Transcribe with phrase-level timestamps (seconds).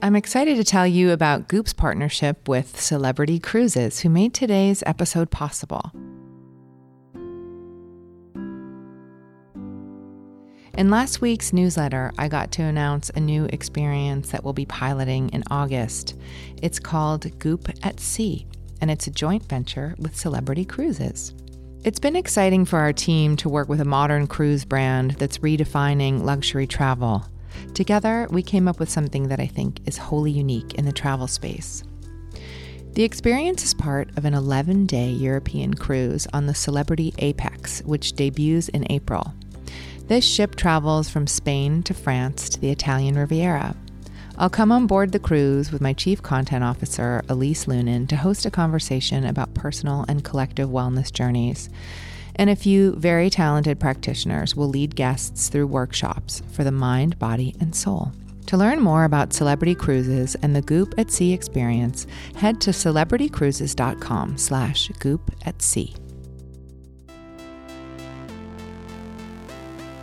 [0.00, 5.28] I'm excited to tell you about Goop's partnership with Celebrity Cruises, who made today's episode
[5.32, 5.90] possible.
[10.74, 15.30] In last week's newsletter, I got to announce a new experience that we'll be piloting
[15.30, 16.16] in August.
[16.62, 18.46] It's called Goop at Sea,
[18.80, 21.34] and it's a joint venture with Celebrity Cruises.
[21.82, 26.22] It's been exciting for our team to work with a modern cruise brand that's redefining
[26.22, 27.24] luxury travel.
[27.74, 31.26] Together, we came up with something that I think is wholly unique in the travel
[31.26, 31.84] space.
[32.92, 38.14] The experience is part of an 11 day European cruise on the Celebrity Apex, which
[38.14, 39.34] debuts in April.
[40.08, 43.76] This ship travels from Spain to France to the Italian Riviera.
[44.36, 48.46] I'll come on board the cruise with my Chief Content Officer, Elise Loehnen, to host
[48.46, 51.68] a conversation about personal and collective wellness journeys.
[52.38, 57.54] And a few very talented practitioners will lead guests through workshops for the mind, body,
[57.60, 58.12] and soul.
[58.46, 64.38] To learn more about Celebrity Cruises and the Goop at Sea experience, head to celebritycruises.com
[64.38, 65.94] slash goop at sea.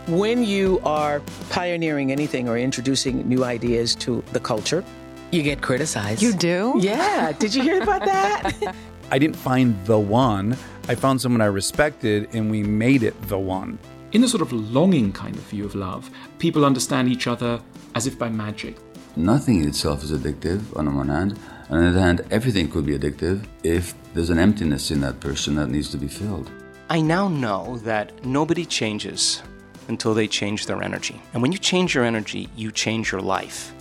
[0.06, 4.84] when you are pioneering anything or introducing new ideas to the culture,
[5.32, 6.22] you get criticized.
[6.22, 6.74] You do?
[6.78, 7.32] Yeah.
[7.32, 8.74] Did you hear about that?
[9.10, 10.56] I didn't find the one.
[10.88, 13.76] I found someone I respected and we made it the one.
[14.12, 17.60] In a sort of longing kind of view of love, people understand each other
[17.96, 18.76] as if by magic.
[19.16, 21.38] Nothing in itself is addictive on the one hand.
[21.70, 25.56] On the other hand, everything could be addictive if there's an emptiness in that person
[25.56, 26.50] that needs to be filled.
[26.88, 29.42] I now know that nobody changes
[29.88, 31.20] until they change their energy.
[31.32, 33.74] And when you change your energy, you change your life.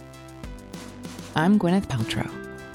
[1.35, 2.31] I'm Gwyneth Paltrow.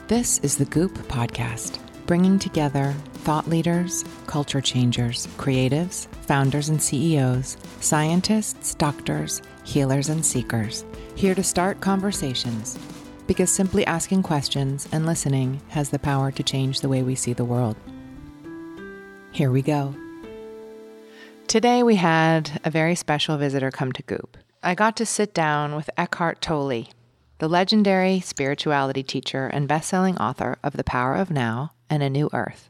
[0.07, 7.57] This is the Goop Podcast, bringing together thought leaders, culture changers, creatives, founders and CEOs,
[7.81, 12.79] scientists, doctors, healers, and seekers, here to start conversations.
[13.27, 17.33] Because simply asking questions and listening has the power to change the way we see
[17.33, 17.77] the world.
[19.33, 19.95] Here we go.
[21.47, 24.37] Today we had a very special visitor come to Goop.
[24.63, 26.87] I got to sit down with Eckhart Tolle,
[27.39, 32.31] the legendary spirituality teacher and best-selling author of The Power of Now and A New
[32.33, 32.70] Earth.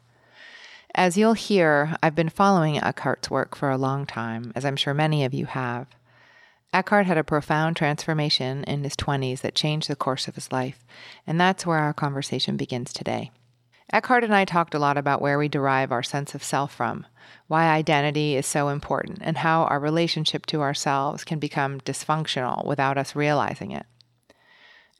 [0.94, 4.92] As you'll hear, I've been following Eckhart's work for a long time, as I'm sure
[4.92, 5.86] many of you have.
[6.72, 10.84] Eckhart had a profound transformation in his 20s that changed the course of his life,
[11.26, 13.30] and that's where our conversation begins today.
[13.92, 17.06] Eckhart and I talked a lot about where we derive our sense of self from,
[17.46, 22.98] why identity is so important, and how our relationship to ourselves can become dysfunctional without
[22.98, 23.86] us realizing it.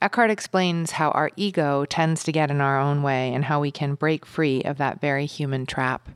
[0.03, 3.71] Eckhart explains how our ego tends to get in our own way and how we
[3.71, 6.09] can break free of that very human trap.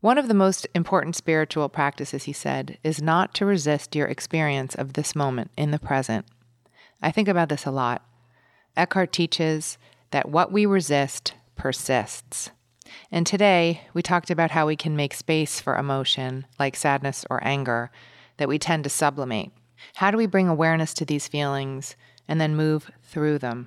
[0.00, 4.74] One of the most important spiritual practices, he said, is not to resist your experience
[4.74, 6.24] of this moment in the present.
[7.02, 8.02] I think about this a lot.
[8.74, 9.76] Eckhart teaches
[10.12, 12.50] that what we resist persists.
[13.10, 17.44] And today, we talked about how we can make space for emotion, like sadness or
[17.46, 17.90] anger,
[18.38, 19.50] that we tend to sublimate.
[19.96, 21.96] How do we bring awareness to these feelings
[22.28, 23.66] and then move through them?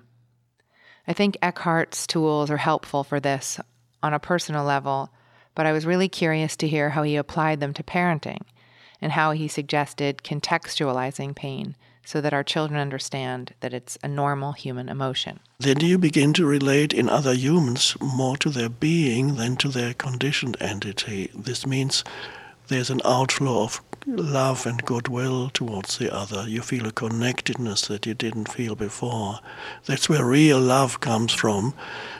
[1.07, 3.59] I think Eckhart's tools are helpful for this
[4.03, 5.09] on a personal level,
[5.55, 8.41] but I was really curious to hear how he applied them to parenting
[9.01, 14.51] and how he suggested contextualizing pain so that our children understand that it's a normal
[14.51, 15.39] human emotion.
[15.57, 19.95] Then you begin to relate in other humans more to their being than to their
[19.95, 21.31] conditioned entity.
[21.33, 22.03] This means
[22.67, 26.47] there's an outflow of love and goodwill towards the other.
[26.47, 29.39] You feel a connectedness that you didn't feel before.
[29.85, 31.73] That's where real love comes from.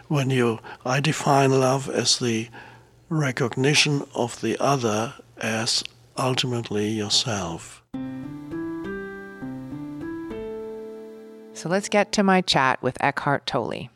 [0.07, 2.49] When you, I define love as the
[3.09, 5.83] recognition of the other as
[6.17, 7.83] ultimately yourself.
[11.53, 13.89] So let's get to my chat with Eckhart Tolle.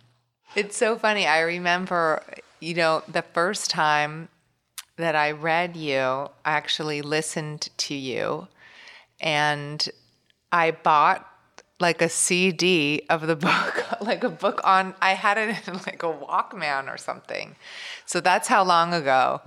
[0.55, 1.25] It's so funny.
[1.25, 2.21] I remember,
[2.59, 4.29] you know, the first time
[4.97, 8.47] that I read you, I actually listened to you
[9.19, 9.89] and
[10.51, 11.27] I bought
[11.79, 16.03] like a CD of the book, like a book on, I had it in like
[16.03, 17.55] a Walkman or something.
[18.05, 19.41] So that's how long ago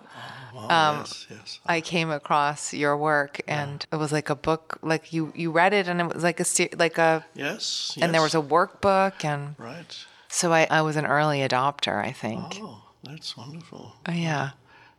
[0.69, 1.61] Oh, um, yes, yes.
[1.67, 4.79] I came across your work, and it was like a book.
[4.83, 6.45] Like you, you read it, and it was like a
[6.77, 10.05] like a, Yes, and there was a workbook, and Right.
[10.29, 12.59] so I, I was an early adopter, I think.
[12.61, 13.95] Oh, that's wonderful.
[14.09, 14.51] Oh, yeah.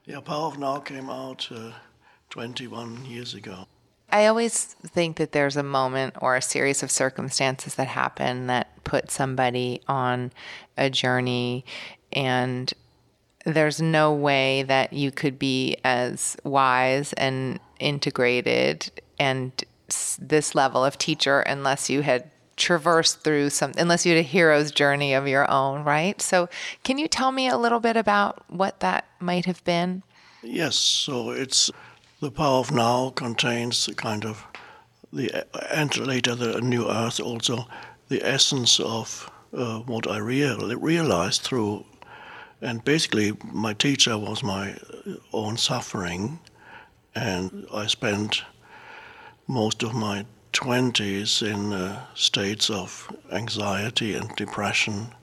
[0.08, 1.72] Yeah, Power of Now came out uh,
[2.30, 3.68] 21 years ago.
[4.10, 8.86] I always think that there's a moment or a series of circumstances that happen that
[8.86, 10.32] put somebody on
[10.78, 11.66] a journey
[12.14, 12.74] and
[13.46, 18.90] there's no way that you could be as wise and integrated
[19.20, 19.52] and
[20.20, 24.72] this level of teacher unless you had traverse through some unless you had a hero's
[24.72, 26.22] journey of your own, right?
[26.22, 26.50] So,
[26.84, 30.04] can you tell me a little bit about what that might have been?
[30.44, 31.72] Yes, so it's
[32.20, 34.44] the power of now contains kind of
[35.14, 37.68] the and later the new earth also
[38.10, 41.86] the essence of uh, what I real, realized through
[42.62, 44.76] and basically my teacher was my
[45.32, 46.40] own suffering
[47.14, 48.44] and I spent
[49.48, 50.26] most of my
[50.58, 55.14] 20s in uh, states of anxiety and depression.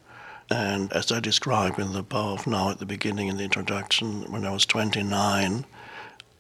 [0.49, 4.47] And as I describe in The of Now at the beginning in the introduction, when
[4.47, 5.67] I was 29,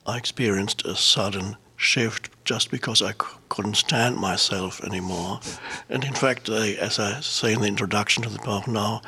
[0.06, 5.40] I experienced a sudden shift just because I c- couldn't stand myself anymore.
[5.88, 9.02] And in fact, as I say in the introduction to The of Now,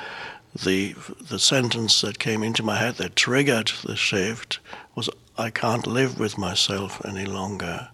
[0.65, 0.97] the,
[1.29, 4.59] the sentence that came into my head that triggered the shift
[4.97, 5.09] was,
[5.39, 7.91] I can't live with myself any longer.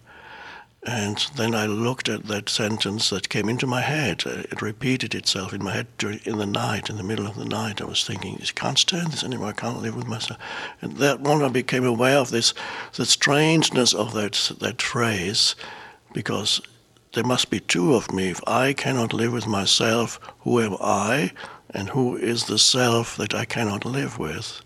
[0.85, 4.23] And then I looked at that sentence that came into my head.
[4.25, 7.45] It repeated itself in my head during, in the night, in the middle of the
[7.45, 7.81] night.
[7.81, 9.47] I was thinking, I can't stand this anymore.
[9.47, 10.39] I can't live with myself.
[10.81, 12.53] And that one, I became aware of this,
[12.95, 15.55] the strangeness of that that phrase,
[16.11, 16.59] because
[17.13, 18.29] there must be two of me.
[18.29, 21.31] If I cannot live with myself, who am I,
[21.69, 24.61] and who is the self that I cannot live with?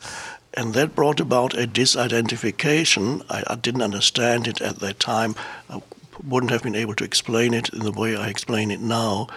[0.56, 3.24] And that brought about a disidentification.
[3.30, 5.36] I, I didn't understand it at that time.
[5.70, 5.80] I
[6.24, 9.28] wouldn't have been able to explain it in the way I explain it now,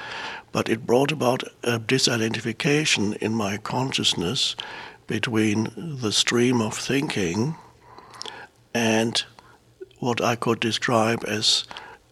[0.52, 4.56] but it brought about a disidentification in my consciousness
[5.06, 7.56] between the stream of thinking
[8.74, 9.24] and
[9.98, 11.64] what I could describe as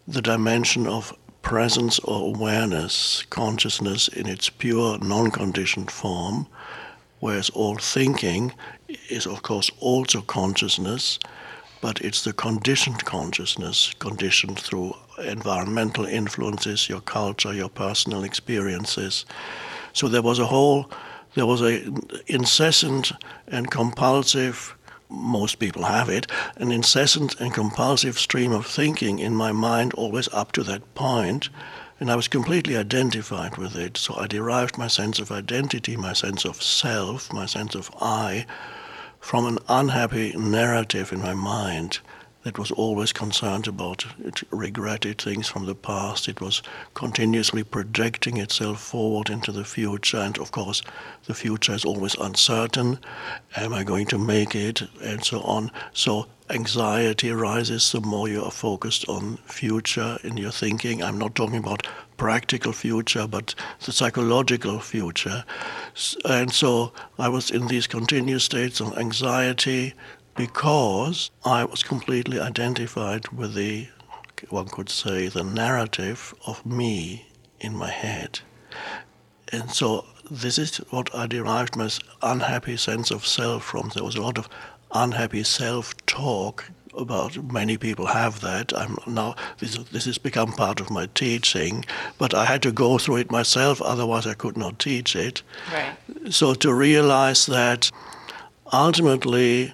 [0.07, 6.47] the dimension of presence or awareness, consciousness in its pure, non conditioned form,
[7.21, 8.53] whereas all thinking
[9.09, 11.19] is, of course, also consciousness
[11.81, 19.25] but it's the conditioned consciousness, conditioned through environmental influences, your culture, your personal experiences.
[19.93, 20.91] So there was a whole,
[21.35, 21.93] there was a
[22.27, 23.13] incessant
[23.47, 24.77] and compulsive,
[25.09, 26.27] most people have it,
[26.57, 31.49] an incessant and compulsive stream of thinking in my mind always up to that point,
[32.01, 33.97] and I was completely identified with it.
[33.97, 38.47] So I derived my sense of identity, my sense of self, my sense of I
[39.21, 41.99] from an unhappy narrative in my mind
[42.49, 46.29] that was always concerned about it regretted things from the past.
[46.29, 46.63] It was
[46.95, 50.17] continuously projecting itself forward into the future.
[50.17, 50.81] And of course,
[51.27, 53.01] the future is always uncertain.
[53.55, 54.81] Am I going to make it?
[55.03, 55.71] And so on.
[55.93, 61.03] So anxiety arises the more you are focused on future in your thinking.
[61.03, 61.87] I'm not talking about
[62.17, 63.55] practical future, but
[63.85, 65.45] the psychological future.
[66.25, 69.93] And so I was in these continuous states of anxiety
[70.39, 73.89] because I was completely identified with the,
[74.51, 77.27] one could say, the narrative of me
[77.61, 78.39] in my head.
[79.51, 81.91] And so this is what I derived my
[82.23, 83.91] unhappy sense of self from.
[83.95, 84.49] There was a lot of
[84.93, 88.73] unhappy self talk about many people have that.
[88.77, 91.85] I'm now this this has become part of my teaching,
[92.19, 93.81] but I had to go through it myself.
[93.83, 95.43] Otherwise, I could not teach it.
[95.73, 95.97] Right.
[96.33, 97.91] So to realize that
[98.73, 99.73] ultimately,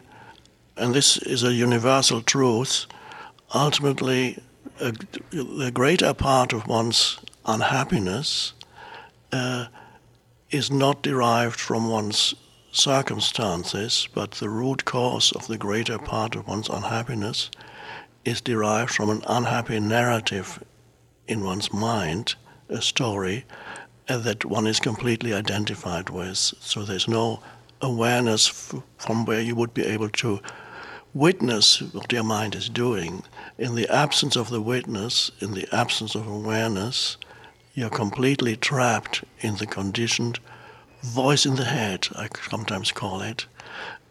[0.76, 2.86] and this is a universal truth,
[3.54, 4.38] ultimately,
[4.78, 8.52] the greater part of one's unhappiness
[9.32, 9.66] uh,
[10.50, 12.34] is not derived from one's
[12.72, 17.50] circumstances, but the root cause of the greater part of one's unhappiness
[18.24, 20.62] is derived from an unhappy narrative
[21.28, 22.34] in one's mind,
[22.68, 23.44] a story
[24.08, 26.36] uh, that one is completely identified with.
[26.36, 27.40] So there's no
[27.80, 30.40] awareness f- from where you would be able to
[31.14, 33.22] witness what your mind is doing.
[33.56, 37.16] In the absence of the witness, in the absence of awareness,
[37.74, 40.40] you're completely trapped in the conditioned
[41.02, 43.46] voice in the head, I sometimes call it.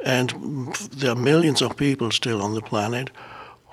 [0.05, 3.09] And there are millions of people still on the planet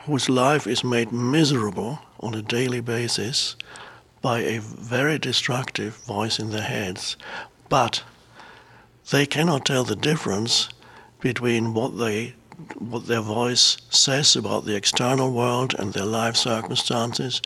[0.05, 3.57] whose life is made miserable on a daily basis
[4.23, 7.17] by a very destructive voice in their heads.
[7.69, 8.03] But
[9.11, 10.69] they cannot tell the difference
[11.21, 12.35] between what they
[12.79, 17.41] what their voice says about the external world and their life circumstances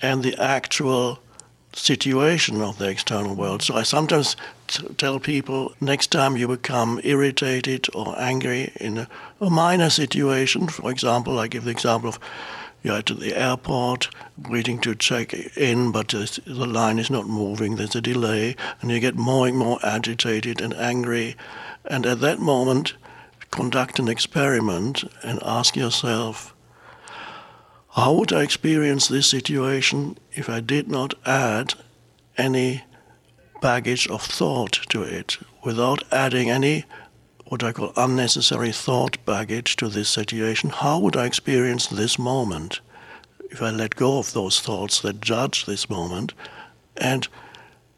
[0.00, 1.18] and the actual
[1.72, 3.62] situation of the external world.
[3.62, 4.36] So I sometimes
[4.66, 9.08] t- tell people next time you become irritated or angry in a,
[9.40, 12.18] a, minor situation, for example, I give the example of
[12.82, 14.08] you're at the airport
[14.48, 19.00] waiting to check in, but the line is not moving, there's a delay, and you
[19.00, 21.36] get more and more agitated and angry.
[21.84, 22.94] And at that moment,
[23.50, 26.54] conduct an experiment and ask yourself,
[27.90, 31.74] how would I experience this situation if I did not add
[32.36, 32.84] any
[33.62, 36.84] baggage of thought to it, without adding any
[37.46, 42.80] what I call unnecessary thought baggage to this situation, how would I experience this moment
[43.50, 46.34] if I let go of those thoughts that judge this moment?
[46.96, 47.28] And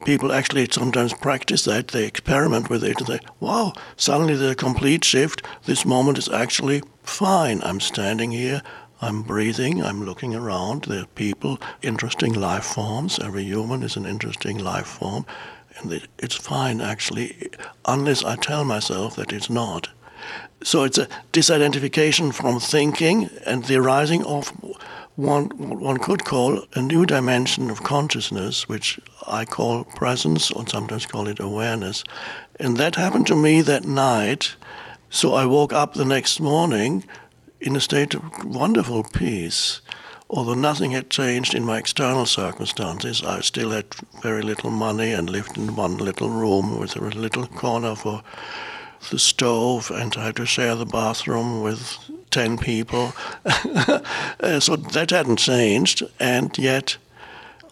[0.04, 1.88] people actually sometimes practice that.
[1.88, 5.42] They experiment with it and say, wow, suddenly there's a complete shift.
[5.64, 7.60] This moment is actually fine.
[7.62, 8.62] I'm standing here.
[9.00, 10.84] I'm breathing, I'm looking around.
[10.84, 13.20] There are people, interesting life forms.
[13.20, 15.24] Every human is an interesting life form.
[15.78, 17.50] And it's fine, actually,
[17.84, 19.88] unless I tell myself that it's not.
[20.64, 24.52] So it's a disidentification from thinking and the arising of
[25.18, 25.48] one,
[25.80, 31.26] one could call a new dimension of consciousness, which I call presence or sometimes call
[31.26, 32.04] it awareness.
[32.60, 34.54] And that happened to me that night.
[35.10, 37.02] So I woke up the next morning
[37.60, 39.80] in a state of wonderful peace.
[40.30, 43.86] Although nothing had changed in my external circumstances, I still had
[44.22, 48.22] very little money and lived in one little room with a little corner for
[49.10, 51.98] the stove, and I had to share the bathroom with
[52.30, 53.12] 10 people.
[54.60, 56.96] So that hadn't changed, and yet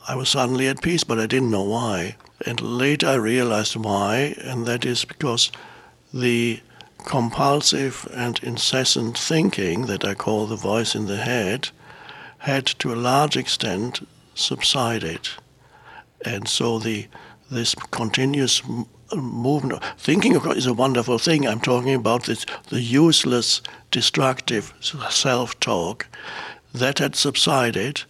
[0.09, 2.17] I was suddenly at peace, but I didn't know why.
[2.45, 5.51] And later I realized why, and that is because
[6.13, 6.61] the
[7.05, 11.71] compulsive and incessant thinking that I call the voice in the head
[12.39, 15.29] had to a large extent subsided.
[16.25, 17.07] And so the
[17.51, 18.63] this continuous
[19.15, 21.47] movement, thinking of God is a wonderful thing.
[21.47, 26.07] I'm talking about this, the useless, destructive self-talk
[26.75, 28.03] that had subsided,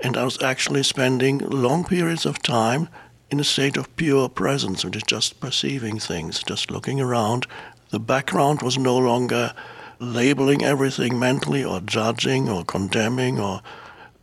[0.00, 2.88] and I was actually spending long periods of time
[3.30, 7.46] in a state of pure presence, which is just perceiving things, just looking around
[7.90, 9.52] the background was no longer
[9.98, 13.62] labeling everything mentally or judging or condemning or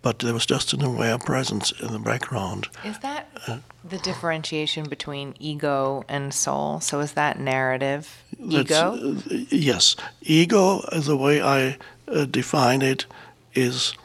[0.03, 2.67] but there was just an aware presence in the background.
[2.83, 6.79] Is that uh, the differentiation between ego and soul?
[6.81, 8.93] So is that narrative ego?
[8.93, 9.15] Uh,
[9.50, 9.95] yes.
[10.22, 13.07] Ego, the way I uh, define it,
[13.55, 13.95] is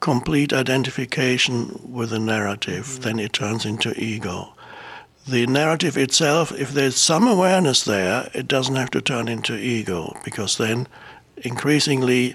[0.00, 2.86] complete identification with a narrative.
[2.86, 3.02] Mm-hmm.
[3.02, 4.54] Then it turns into ego
[5.28, 10.16] the narrative itself, if there's some awareness there, it doesn't have to turn into ego,
[10.24, 10.88] because then
[11.36, 12.34] increasingly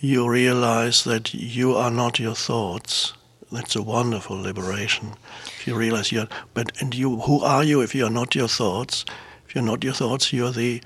[0.00, 3.14] you realize that you are not your thoughts.
[3.50, 5.14] That's a wonderful liberation.
[5.46, 9.04] If you realize you're, but and you, who are you if you're not your thoughts?
[9.46, 10.82] If you're not your thoughts, you're the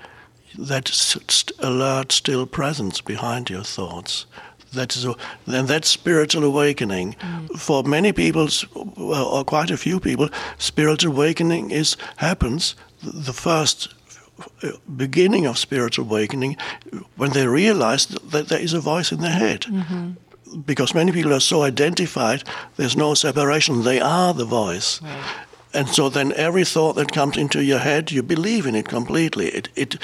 [0.57, 4.25] that st- alert, still presence behind your thoughts.
[4.73, 5.05] That is,
[5.45, 7.15] then that's spiritual awakening.
[7.19, 7.59] Mm.
[7.59, 8.47] For many people,
[8.97, 12.75] or quite a few people, spiritual awakening is happens.
[13.03, 13.93] The first
[14.95, 16.57] beginning of spiritual awakening
[17.15, 19.61] when they realize that there is a voice in their head.
[19.61, 20.11] Mm-hmm.
[20.65, 22.43] Because many people are so identified,
[22.75, 23.83] there's no separation.
[23.83, 25.01] They are the voice.
[25.01, 25.23] Right.
[25.73, 29.47] And so then every thought that comes into your head, you believe in it completely.
[29.47, 29.97] It, it,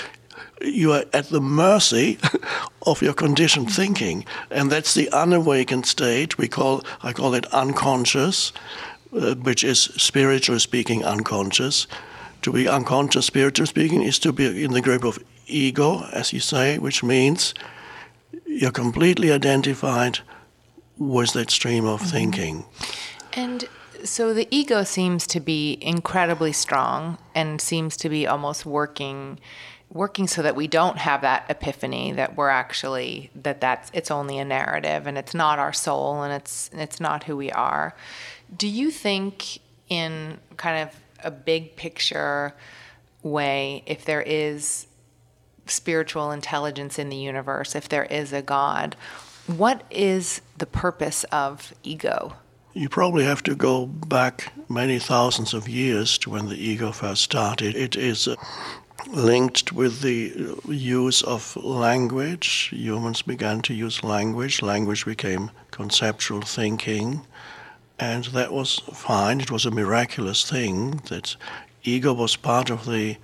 [0.62, 2.17] you are at the mercy
[2.86, 6.38] of your conditioned thinking, and that's the unawakened state.
[6.38, 8.51] We call I call it unconscious,
[9.15, 11.88] uh, which is spiritually speaking unconscious.
[12.43, 16.39] To be unconscious, spiritually speaking, is to be in the grip of ego, as you
[16.39, 17.53] say, which means
[18.46, 20.19] you're completely identified
[20.98, 22.10] with that stream of mm-hmm.
[22.10, 22.65] thinking.
[23.34, 23.67] And
[24.03, 29.39] so the ego seems to be incredibly strong and seems to be almost working
[29.91, 34.38] working so that we don't have that epiphany that we're actually that that's it's only
[34.38, 37.96] a narrative and it's not our soul and it's it's not who we are
[38.55, 39.58] do you think
[39.89, 42.53] in kind of a big picture
[43.23, 44.88] way if there is
[45.65, 48.95] spiritual intelligence in the universe if there is a god
[49.47, 52.33] what is the purpose of ego
[52.73, 57.23] you probably have to go back many thousands of years to when the ego first
[57.23, 57.75] started.
[57.75, 58.35] It is uh,
[59.07, 62.69] linked with the use of language.
[62.71, 64.61] Humans began to use language.
[64.61, 67.25] Language became conceptual thinking.
[67.99, 69.41] And that was fine.
[69.41, 71.35] It was a miraculous thing that
[71.83, 73.17] ego was part of the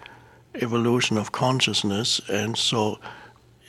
[0.55, 2.20] evolution of consciousness.
[2.27, 3.00] And so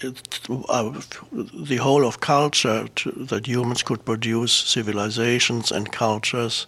[0.00, 1.00] it, uh,
[1.32, 6.66] the whole of culture to, that humans could produce civilizations and cultures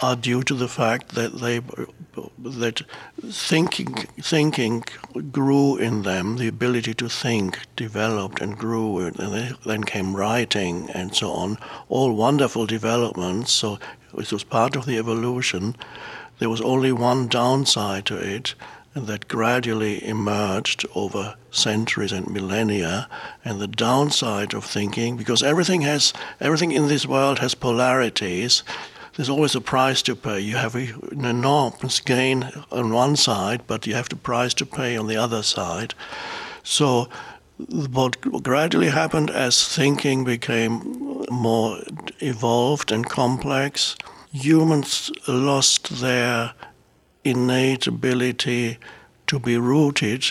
[0.00, 1.60] are due to the fact that they
[2.38, 2.82] that
[3.22, 4.84] thinking thinking
[5.30, 11.14] grew in them, the ability to think developed and grew, and then came writing and
[11.14, 11.58] so on.
[11.88, 13.52] All wonderful developments.
[13.52, 13.78] So
[14.16, 15.76] it was part of the evolution.
[16.38, 18.54] There was only one downside to it,
[18.94, 23.08] that gradually emerged over centuries and millennia.
[23.44, 28.62] And the downside of thinking, because everything has everything in this world has polarities
[29.18, 30.38] there's always a price to pay.
[30.38, 34.96] You have an enormous gain on one side, but you have the price to pay
[34.96, 35.92] on the other side.
[36.62, 37.08] So,
[37.56, 41.80] what gradually happened as thinking became more
[42.20, 43.96] evolved and complex,
[44.30, 46.52] humans lost their
[47.24, 48.78] innate ability
[49.26, 50.26] to be rooted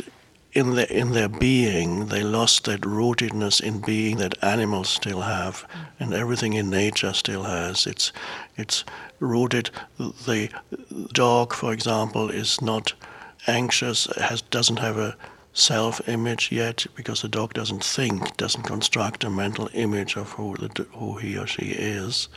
[0.58, 2.08] in their in their being.
[2.08, 5.68] They lost that rootedness in being that animals still have,
[6.00, 7.86] and everything in nature still has.
[7.86, 8.12] It's
[8.56, 8.84] it's
[9.20, 9.70] rooted.
[10.00, 10.50] The
[11.14, 12.94] dog, for example, is not
[13.46, 14.08] anxious.
[14.18, 15.16] Has doesn't have a
[15.54, 20.88] self-image yet because the dog doesn't think, doesn't construct a mental image of who the,
[20.94, 22.30] who he or she is.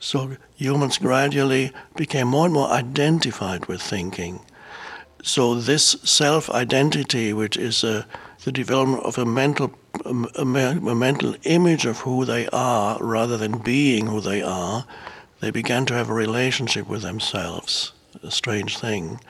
[0.00, 4.40] So humans gradually became more and more identified with thinking
[5.22, 8.06] so this self-identity, which is a,
[8.44, 9.72] the development of a mental
[10.04, 14.86] um, a, a, mental image of who they are rather than being who they are,
[15.40, 17.92] they began to have a relationship with themselves.
[18.22, 19.20] A strange thing.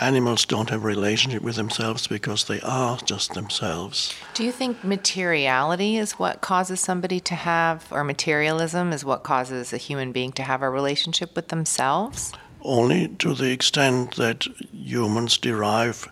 [0.00, 4.12] Animals don't have a relationship with themselves because they are just themselves.
[4.34, 9.72] Do you think materiality is what causes somebody to have, or materialism is what causes
[9.72, 12.32] a human being to have a relationship with themselves?
[12.64, 16.08] Only to the extent that humans derive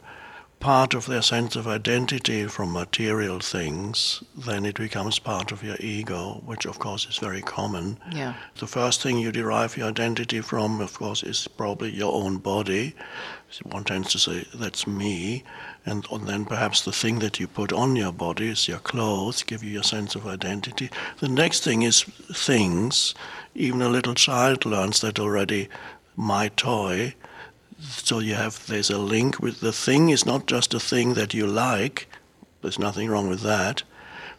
[0.62, 5.74] part of their sense of identity from material things, then it becomes part of your
[5.80, 7.98] ego, which of course is very common.
[8.12, 8.34] Yeah.
[8.60, 12.94] The first thing you derive your identity from, of course, is probably your own body.
[13.64, 15.42] One tends to say, that's me.
[15.84, 19.42] And, and then perhaps the thing that you put on your body is your clothes,
[19.42, 20.90] give you your sense of identity.
[21.18, 23.16] The next thing is things.
[23.56, 25.68] Even a little child learns that already
[26.16, 27.14] my toy.
[27.80, 31.34] So you have there's a link with the thing is not just a thing that
[31.34, 32.08] you like.
[32.60, 33.82] There's nothing wrong with that.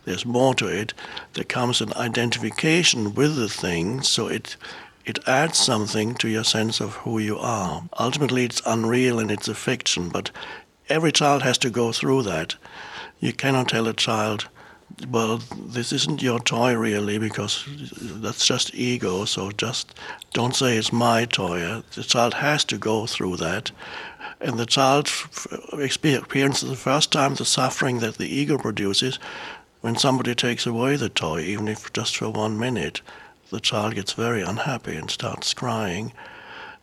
[0.05, 0.93] There's more to it.
[1.33, 4.57] There comes an identification with the thing, so it
[5.05, 7.83] it adds something to your sense of who you are.
[7.99, 10.31] Ultimately, it's unreal and it's a fiction, but
[10.87, 12.55] every child has to go through that.
[13.19, 14.47] You cannot tell a child,
[15.09, 17.65] well, this isn't your toy really because
[18.01, 19.25] that's just ego.
[19.25, 19.93] So just
[20.33, 21.81] don't say it's my toy.
[21.93, 23.71] The child has to go through that.
[24.39, 25.09] And the child
[25.73, 29.19] experiences the first time the suffering that the ego produces
[29.81, 33.01] when somebody takes away the toy, even if just for one minute.
[33.49, 36.13] The child gets very unhappy and starts crying.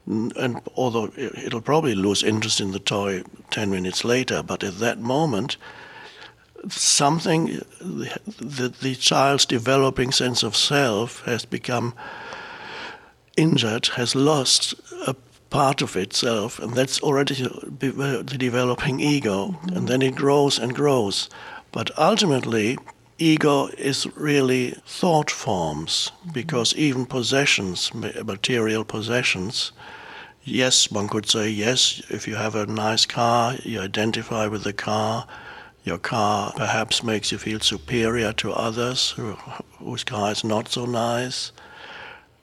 [0.07, 4.99] And although it'll probably lose interest in the toy 10 minutes later, but at that
[4.99, 5.57] moment,
[6.69, 11.95] something that the child's developing sense of self has become
[13.37, 14.75] injured, has lost
[15.07, 15.15] a
[15.49, 19.77] part of itself, and that's already the developing ego, mm-hmm.
[19.77, 21.29] and then it grows and grows.
[21.73, 22.79] But ultimately,
[23.19, 29.73] ego is really thought forms, because even possessions, material possessions,
[30.45, 34.73] yes, one could say, yes, if you have a nice car, you identify with the
[34.73, 35.27] car
[35.91, 39.33] your car perhaps makes you feel superior to others who,
[39.81, 41.51] whose car is not so nice.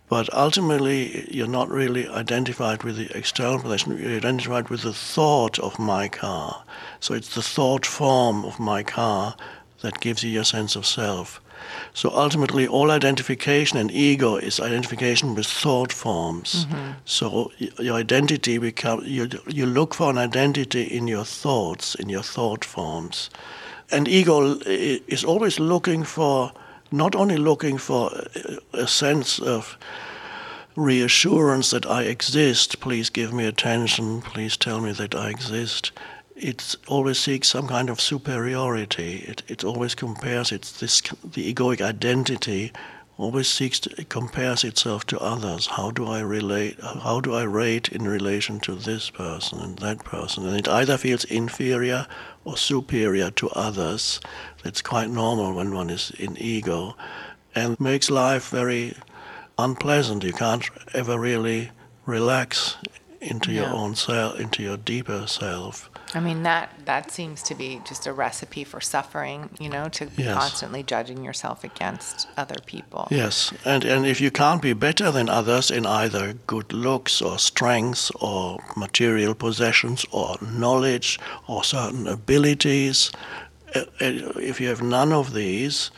[0.09, 5.59] But ultimately, you're not really identified with the external possession, you're identified with the thought
[5.59, 6.65] of my car.
[6.99, 9.37] So it's the thought form of my car
[9.81, 11.41] that gives you your sense of self.
[11.93, 16.65] So ultimately, all identification and ego is identification with thought forms.
[16.65, 16.91] Mm-hmm.
[17.05, 22.23] So your identity become you you look for an identity in your thoughts, in your
[22.23, 23.29] thought forms,
[23.91, 26.51] and ego is always looking for
[26.91, 28.11] not only looking for
[28.73, 29.77] a sense of
[30.75, 32.79] reassurance that I exist.
[32.79, 34.21] Please give me attention.
[34.21, 35.91] Please tell me that I exist
[36.37, 39.25] it always seeks some kind of superiority.
[39.27, 42.71] It, it always compares it's this the egoic identity
[43.17, 45.65] always seeks to it compares itself to others.
[45.65, 46.79] How do I relate?
[46.81, 50.45] How do I rate in relation to this person and that person?
[50.45, 52.05] And it either feels inferior
[52.45, 54.21] or superior to others.
[54.63, 56.95] That's quite normal when one is in ego,
[57.55, 58.93] and makes life very
[59.57, 60.23] unpleasant.
[60.23, 61.71] You can't ever really
[62.05, 62.77] relax
[63.19, 63.63] into yeah.
[63.63, 65.89] your own self, into your deeper self.
[66.13, 70.05] I mean that that seems to be just a recipe for suffering, you know, to
[70.05, 70.37] be yes.
[70.37, 73.07] constantly judging yourself against other people.
[73.11, 77.37] Yes, and and if you can't be better than others in either good looks or
[77.37, 83.11] strengths or material possessions or knowledge or certain abilities,
[83.75, 85.91] uh, uh, if you have none of these,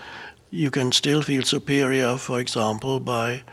[0.49, 3.43] you can still feel superior, for example, by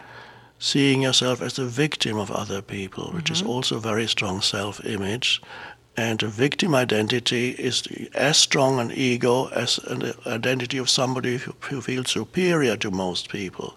[0.59, 3.35] seeing yourself as a victim of other people, which mm-hmm.
[3.35, 5.43] is also very strong self-image
[5.97, 11.81] and a victim identity is as strong an ego as an identity of somebody who
[11.81, 13.77] feels superior to most people.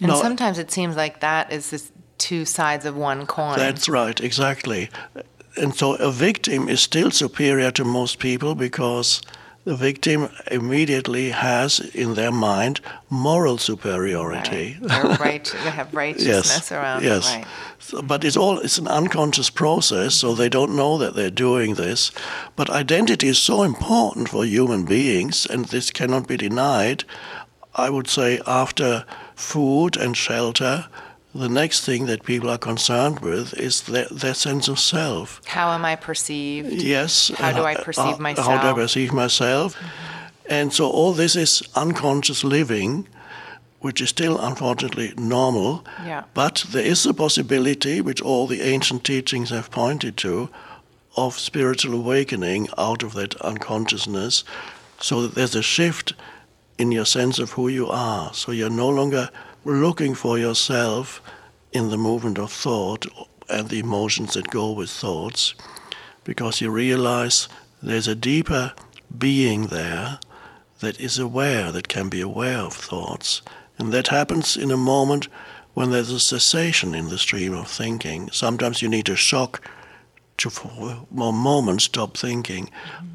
[0.00, 3.58] And No, sometimes it seems like that is this two sides of one coin.
[3.58, 4.90] That's right, exactly.
[5.56, 9.20] And so a victim is still superior to most people because
[9.64, 14.76] the victim immediately has in their mind moral superiority.
[14.80, 14.88] Right.
[14.88, 15.44] They're right.
[15.64, 17.32] They have righteousness around yes.
[17.34, 17.46] Right.
[17.78, 21.74] So- but it's all it's an unconscious process, so they don't know that they're doing
[21.74, 22.10] this.
[22.56, 27.04] But identity is so important for human beings, and this cannot be denied.
[27.74, 30.86] I would say after food and shelter,
[31.34, 35.40] the next thing that people are concerned with is their, their sense of self.
[35.46, 36.82] How am I perceived?
[36.82, 37.30] Yes.
[37.36, 38.76] How do I uh, perceive uh, How do I myself?
[38.76, 39.76] perceive myself?
[40.46, 43.08] And so all this is unconscious living,
[43.80, 45.84] which is still unfortunately normal.
[46.04, 46.24] Yeah.
[46.34, 50.50] But there is a possibility, which all the ancient teachings have pointed to,
[51.16, 54.44] of spiritual awakening out of that unconsciousness,
[55.00, 56.12] so that there's a shift
[56.78, 58.32] in your sense of who you are.
[58.34, 59.30] So you're no longer
[59.64, 61.22] looking for yourself
[61.72, 63.06] in the movement of thought
[63.48, 65.54] and the emotions that go with thoughts,
[66.24, 67.48] because you realize
[67.82, 68.72] there's a deeper
[69.16, 70.18] being there
[70.80, 73.42] that is aware, that can be aware of thoughts.
[73.78, 75.28] And that happens in a moment
[75.74, 78.30] when there's a cessation in the stream of thinking.
[78.30, 79.66] Sometimes you need a shock
[80.42, 82.68] to, for a moment, stop thinking.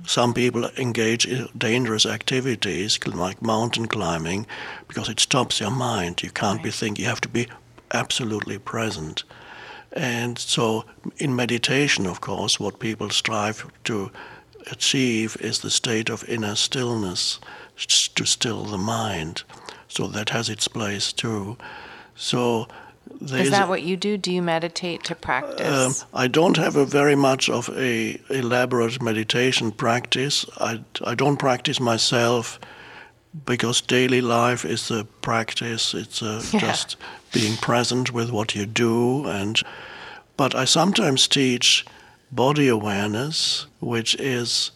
[0.06, 4.46] Some people engage in dangerous activities like mountain climbing
[4.88, 6.24] because it stops your mind.
[6.24, 7.48] You can't be thinking, you have to be
[7.94, 9.24] absolutely present.
[9.92, 10.86] And so,
[11.18, 14.12] in meditation, of course, what people strive to
[14.72, 17.40] achieve is the state of inner stillness,
[18.16, 19.44] to still the mind.
[19.90, 21.58] So, that has its place too.
[22.16, 22.68] So,
[23.22, 24.18] there Is a- that what you do?
[24.18, 26.06] Do you meditate to um, practice?
[26.14, 30.46] I don't have a very much of a elaborate meditation practice.
[30.60, 32.60] I, I don't practice myself
[33.46, 35.94] because daily life is a practice.
[35.94, 36.60] It's uh Yeah.
[36.60, 36.96] just
[37.34, 39.26] being present with what you do.
[39.28, 39.62] And
[40.38, 41.86] but I sometimes teach
[42.32, 44.72] body awareness, which is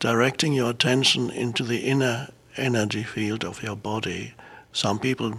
[0.00, 4.34] directing your attention into the inner energy field of your body.
[4.72, 5.34] Some people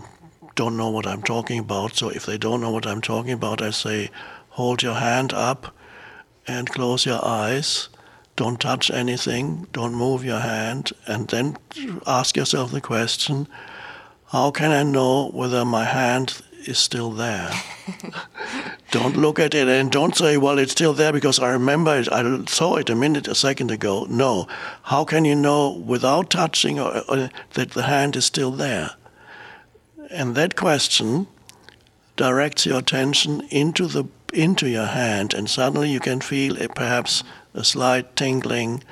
[0.55, 3.61] don't know what I'm talking about, so if they don't know what I'm talking about,
[3.61, 4.11] I say,
[4.49, 5.75] hold your hand up
[6.47, 7.89] and close your eyes.
[8.35, 11.57] Don't touch anything, don't move your hand, and then
[12.05, 13.47] ask yourself the question
[14.33, 17.51] how can I know whether my hand is still there?
[18.91, 22.11] don't look at it and don't say, well, it's still there because I remember it,
[22.11, 24.07] I saw it a minute, a second ago.
[24.09, 24.47] No.
[24.81, 28.95] How can you know without touching or, or that the hand is still there?
[30.13, 31.27] And that question
[32.15, 37.23] directs your attention into the into your hand, and suddenly you can feel a, perhaps
[37.53, 38.83] a slight tingling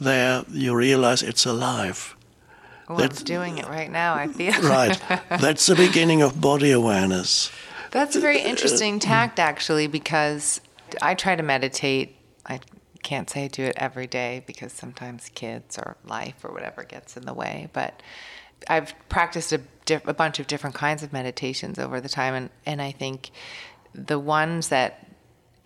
[0.00, 0.44] there.
[0.50, 2.16] You realize it's alive.
[2.88, 4.14] oh, I'm that's- doing it right now.
[4.14, 4.98] I feel Right.
[5.28, 7.50] That's the beginning of body awareness.
[7.90, 10.60] That's a very interesting uh, tact, actually, because
[11.02, 12.16] I try to meditate.
[12.46, 12.60] I
[13.02, 17.16] can't say I do it every day because sometimes kids or life or whatever gets
[17.16, 17.68] in the way.
[17.72, 18.02] But
[18.68, 22.50] I've practiced a, diff- a bunch of different kinds of meditations over the time, and,
[22.64, 23.30] and I think
[23.94, 25.06] the ones that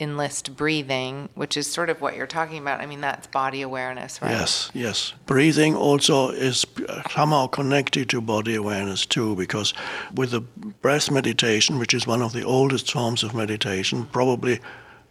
[0.00, 2.80] enlist breathing, which is sort of what you're talking about.
[2.80, 4.30] I mean, that's body awareness, right?
[4.30, 5.12] Yes, yes.
[5.26, 9.74] Breathing also is uh, somehow connected to body awareness too, because
[10.14, 14.60] with the breath meditation, which is one of the oldest forms of meditation, probably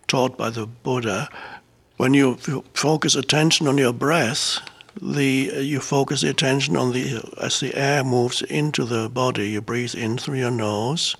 [0.07, 1.29] taught by the Buddha,
[1.97, 2.37] when you
[2.73, 4.59] focus attention on your breath,
[5.01, 9.49] the uh, you focus the attention on the as the air moves into the body.
[9.49, 11.15] You breathe in through your nose.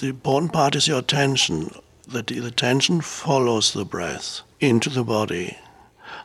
[0.00, 1.70] The important part is your attention.
[2.06, 5.58] That the attention follows the breath into the body.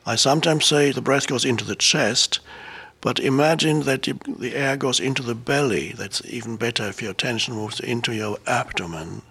[0.06, 2.40] I sometimes say the breath goes into the chest,
[3.02, 5.94] but imagine that you- the air goes into the belly.
[5.98, 9.24] That's even better if your attention moves into your abdomen.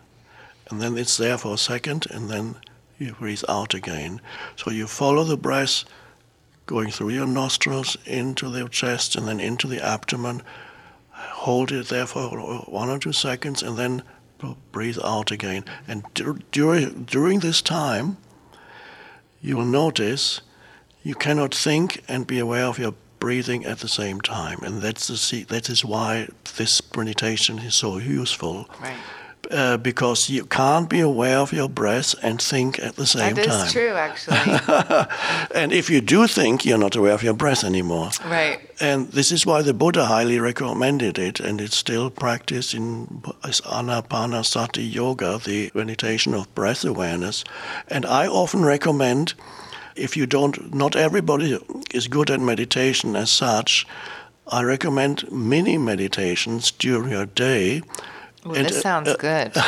[0.69, 2.57] And then it's there for a second, and then
[2.99, 4.21] you breathe out again.
[4.57, 5.85] So you follow the breath
[6.67, 10.43] going through your nostrils into the chest and then into the abdomen.
[11.13, 12.29] Hold it there for
[12.67, 14.03] one or two seconds, and then
[14.73, 15.65] breathe out again.
[15.87, 18.17] And dur- during, during this time,
[19.41, 20.41] you will notice
[21.03, 24.59] you cannot think and be aware of your breathing at the same time.
[24.63, 28.69] And that's the that is why this meditation is so useful.
[28.81, 28.97] Right.
[29.51, 33.35] Uh, because you can't be aware of your breath and think at the same time.
[33.35, 33.73] That is time.
[33.73, 35.07] true, actually.
[35.55, 38.11] And if you do think, you're not aware of your breath anymore.
[38.25, 38.61] right.
[38.81, 43.61] And this is why the Buddha highly recommended it, and it's still practiced in as
[43.63, 47.45] Anapanasati Yoga, the meditation of breath awareness.
[47.89, 49.35] And I often recommend,
[49.97, 51.59] if you don't, not everybody
[51.93, 53.87] is good at meditation as such,
[54.49, 57.83] I recommend mini meditations during your day
[58.45, 59.53] Ooh, And, this uh, sounds uh, good.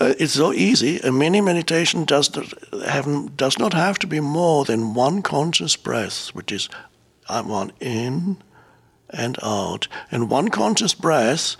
[0.00, 1.00] Uh, it's so easy.
[1.00, 2.52] A mini meditation does not
[2.84, 6.68] have does not have to be more than one conscious breath, which is
[7.28, 8.36] uh, one in
[9.10, 9.88] and out.
[10.12, 11.56] And one conscious breath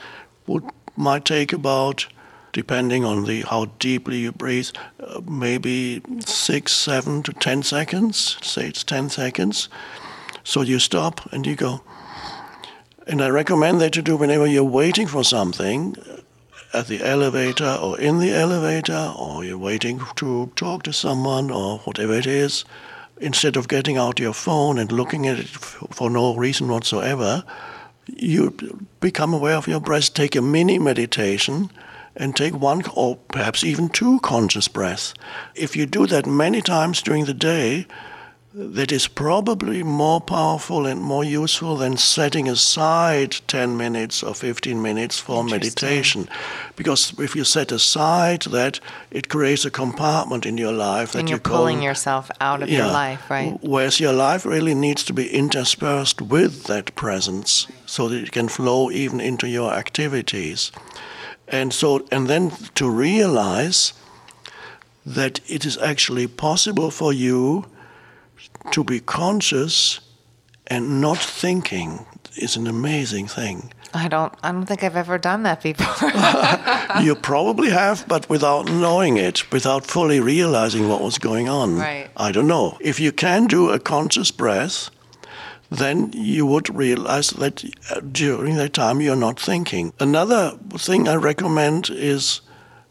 [0.46, 0.62] would
[0.94, 2.06] might take about,
[2.52, 4.70] depending on the how deeply you breathe,
[5.00, 8.36] uh, maybe six, seven to ten seconds.
[8.42, 9.68] Say it's ten seconds.
[10.44, 11.80] So you stop and you go.
[13.06, 15.96] And I recommend that you do whenever you're waiting for something
[16.72, 21.78] at the elevator or in the elevator or you're waiting to talk to someone or
[21.78, 22.64] whatever it is,
[23.20, 27.44] instead of getting out your phone and looking at it for no reason whatsoever,
[28.06, 28.50] you
[29.00, 30.14] become aware of your breath.
[30.14, 31.70] Take a mini meditation
[32.16, 35.14] and take one or perhaps even two conscious breaths.
[35.54, 37.86] If you do that many times during the day,
[38.58, 44.82] that is probably more powerful and more useful than setting aside 10 minutes or 15
[44.82, 46.28] minutes for meditation.
[46.74, 48.80] Because if you set aside that,
[49.12, 52.60] it creates a compartment in your life that and you you're pulling call, yourself out
[52.60, 53.56] of your life, right?
[53.62, 58.48] Whereas your life really needs to be interspersed with that presence so that it can
[58.48, 60.72] flow even into your activities.
[61.46, 63.92] And so, and then to realize
[65.06, 67.64] that it is actually possible for you
[68.72, 70.00] to be conscious
[70.66, 73.72] and not thinking is an amazing thing.
[73.94, 74.32] I don't.
[74.42, 76.10] I don't think I've ever done that before.
[77.02, 81.78] you probably have, but without knowing it, without fully realizing what was going on.
[81.78, 82.10] Right.
[82.16, 82.76] I don't know.
[82.80, 84.90] If you can do a conscious breath,
[85.70, 89.92] then you would realize that uh, during that time you're not thinking.
[89.98, 92.42] Another thing I recommend is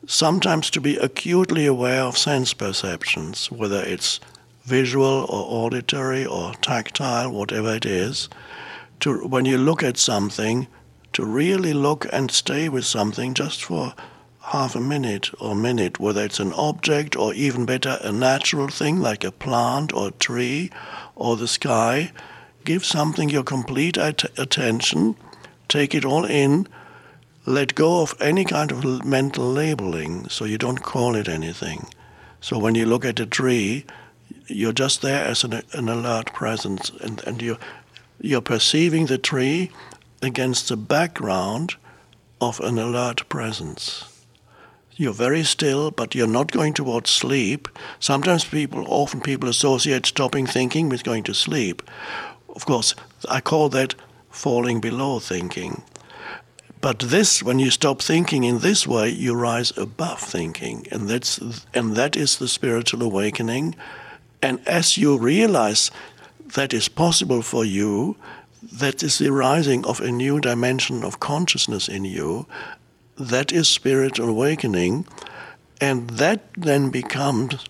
[0.07, 4.19] sometimes to be acutely aware of sense perceptions, whether it's
[4.67, 8.27] visual or auditory or tactile, whatever it is.
[8.99, 10.67] To when you look at something,
[11.13, 13.93] to really look and stay with something just for
[14.41, 18.99] half a minute or minute, whether it's an object or even better, a natural thing
[18.99, 20.69] like a plant or a tree
[21.15, 22.11] or the sky.
[22.65, 25.15] Give something your complete at- attention,
[25.69, 26.67] take it all in,
[27.45, 31.87] let go of any kind of mental labeling so you don't call it anything.
[32.41, 33.85] So when you look at a tree,
[34.47, 37.57] you're just there as an, an alert presence and, and you're,
[38.19, 39.71] you're perceiving the tree
[40.21, 41.75] against the background
[42.41, 44.03] of an alert presence.
[44.95, 47.67] You're very still, but you're not going towards sleep.
[47.99, 51.83] Sometimes people, often people associate stopping thinking with going to sleep.
[52.49, 52.95] Of course,
[53.29, 53.93] I call that
[54.31, 55.83] falling below thinking.
[56.81, 61.39] But this, when you stop thinking in this way, you rise above thinking, and that's
[61.73, 63.75] and that is the spiritual awakening.
[64.41, 65.91] And as you realize
[66.55, 68.15] that is possible for you,
[68.61, 72.47] that is the rising of a new dimension of consciousness in you.
[73.17, 75.07] That is spiritual awakening,
[75.81, 77.65] and that then becomes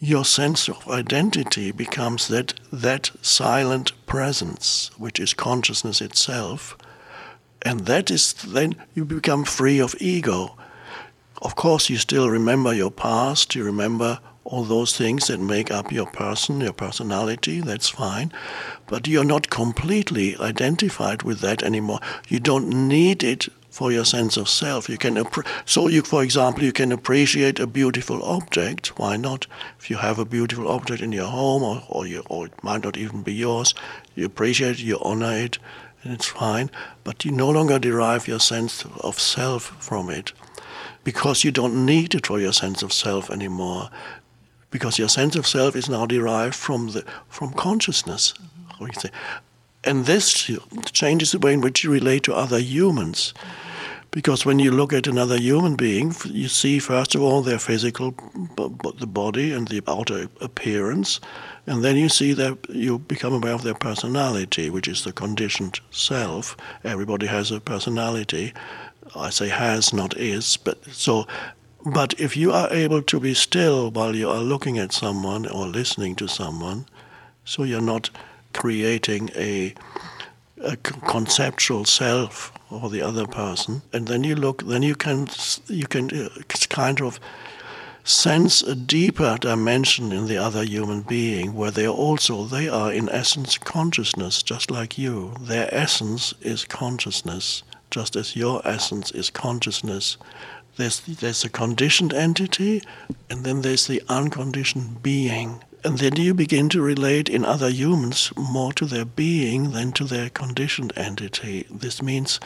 [0.00, 6.76] your sense of identity becomes that that silent presence, which is consciousness itself,
[7.62, 10.56] and that is then you become free of ego.
[11.40, 15.90] Of course, you still remember your past, you remember all those things that make up
[15.90, 18.30] your person, your personality, that's fine.
[18.86, 22.00] But you're not completely identified with that anymore.
[22.28, 24.88] You don't need it for your sense of self.
[24.88, 25.24] You can
[25.64, 28.98] so you, for example, you can appreciate a beautiful object.
[28.98, 29.46] Why not?
[29.80, 32.84] If you have a beautiful object in your home, or or, you, or it might
[32.84, 33.74] not even be yours,
[34.14, 35.58] you appreciate it, you honor it,
[36.04, 36.70] and it's fine.
[37.02, 40.32] But you no longer derive your sense of self from it,
[41.02, 43.90] because you don't need it for your sense of self anymore
[44.74, 48.34] because your sense of self is now derived from the from consciousness.
[48.34, 48.84] Mm-hmm.
[48.84, 49.10] we say.
[49.84, 50.50] And this
[50.90, 53.32] changes the way in which you relate to other humans.
[54.10, 58.10] Because when you look at another human being, you see first of all their physical,
[58.56, 61.20] b- b- the body and the outer appearance,
[61.68, 65.78] and then you see that you become aware of their personality, which is the conditioned
[65.92, 66.56] self.
[66.82, 68.52] Everybody has a personality.
[69.14, 71.28] I say has, not is, but so
[71.84, 75.66] but if you are able to be still while you are looking at someone or
[75.66, 76.86] listening to someone,
[77.44, 78.08] so you're not
[78.54, 79.74] creating a
[81.06, 85.28] conceptual self or the other person, and then you look, then you can
[85.66, 86.28] you can uh,
[86.70, 87.20] kind of
[88.02, 92.92] sense a deeper dimension in the other human being, where they are also they are
[92.92, 95.34] in essence consciousness, just like you.
[95.38, 100.16] Their essence is consciousness, just as your essence is consciousness
[100.76, 102.82] there's there's a conditioned entity
[103.30, 108.32] and then there's the unconditioned being and then you begin to relate in other humans
[108.36, 112.40] more to their being than to their conditioned entity this means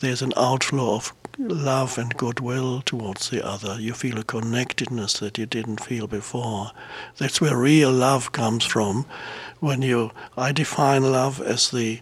[0.00, 3.80] there's an outflow of love and goodwill towards the other.
[3.80, 6.72] You feel a connectedness that you didn't feel before.
[7.18, 9.06] That's where real love comes from.
[9.58, 12.00] When you, I define love as the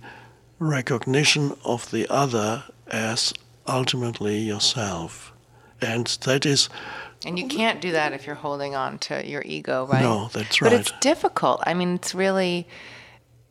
[0.58, 3.32] recognition of the other as
[3.66, 5.32] ultimately yourself.
[5.80, 6.68] And that is
[7.24, 10.02] and you can't do that if you're holding on to your ego, right?
[10.02, 10.70] No, that's right.
[10.70, 11.60] But it's difficult.
[11.66, 12.68] I mean, it's really,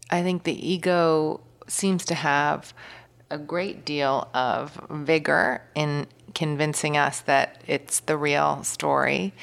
[0.10, 2.74] I think the ego seems to have
[3.30, 9.34] a great deal of vigor in convincing us that it's the real story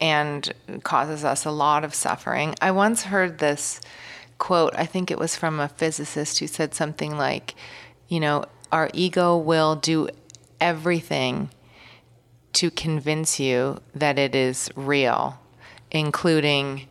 [0.00, 2.54] and causes us a lot of suffering.
[2.62, 3.80] I once heard this
[4.38, 7.54] quote, I think it was from a physicist who said something like,
[8.08, 10.08] you know, our ego will do
[10.60, 11.50] everything
[12.56, 15.38] to convince you that it is real,
[15.90, 16.88] including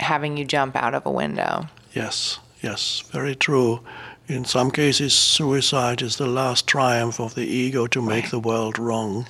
[0.00, 1.68] having you jump out of a window.
[1.94, 3.80] Yes, yes, very true.
[4.26, 8.30] In some cases, suicide is the last triumph of the ego to make right.
[8.32, 9.26] the world wrong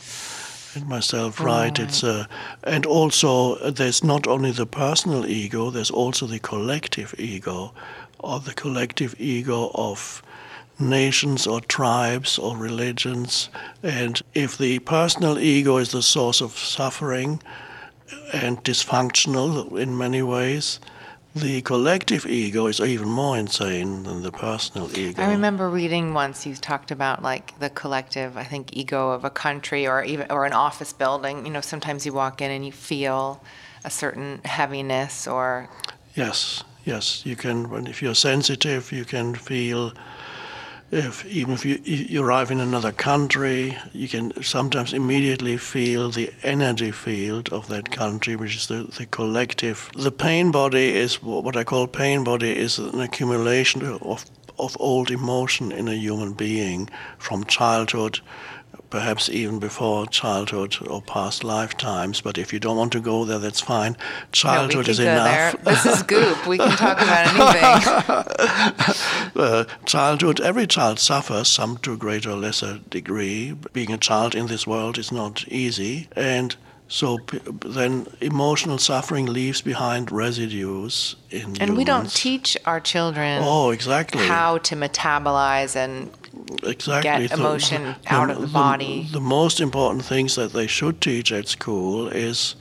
[0.74, 1.78] and myself right.
[1.78, 2.26] It's uh,
[2.62, 7.74] and also uh, there's not only the personal ego, there's also the collective ego,
[8.18, 10.22] or the collective ego of
[10.78, 13.48] nations or tribes or religions.
[13.82, 17.42] And if the personal ego is the source of suffering
[18.32, 20.80] and dysfunctional in many ways,
[21.34, 25.22] the collective ego is even more insane than the personal ego.
[25.22, 29.30] I remember reading once you talked about like the collective, I think, ego of a
[29.30, 31.44] country or even or an office building.
[31.44, 33.42] You know, sometimes you walk in and you feel
[33.84, 35.68] a certain heaviness or.
[36.14, 37.86] Yes, yes, you can.
[37.86, 39.92] If you're sensitive, you can feel
[40.90, 46.30] if even if you, you arrive in another country, you can sometimes immediately feel the
[46.42, 49.90] energy field of that country, which is the, the collective.
[49.96, 54.24] The pain body is what I call pain body is an accumulation of
[54.58, 58.20] of old emotion in a human being from childhood
[58.90, 62.20] perhaps even before childhood or past lifetimes.
[62.20, 63.96] But if you don't want to go there, that's fine.
[64.32, 65.62] Childhood no, is enough.
[65.62, 65.74] There.
[65.74, 66.46] This is goop.
[66.46, 67.26] We can talk about
[68.76, 68.96] anything.
[69.36, 73.56] uh, childhood, every child suffers, some to a greater or lesser degree.
[73.72, 76.08] Being a child in this world is not easy.
[76.14, 76.56] And
[76.88, 77.18] so
[77.64, 81.78] then emotional suffering leaves behind residues in And humans.
[81.78, 84.24] we don't teach our children oh, exactly.
[84.24, 86.10] how to metabolize and
[86.62, 87.26] exactly.
[87.26, 89.08] get emotion the, out of the, the body.
[89.10, 92.54] The most important things that they should teach at school is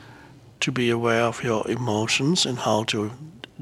[0.61, 3.11] to be aware of your emotions and how to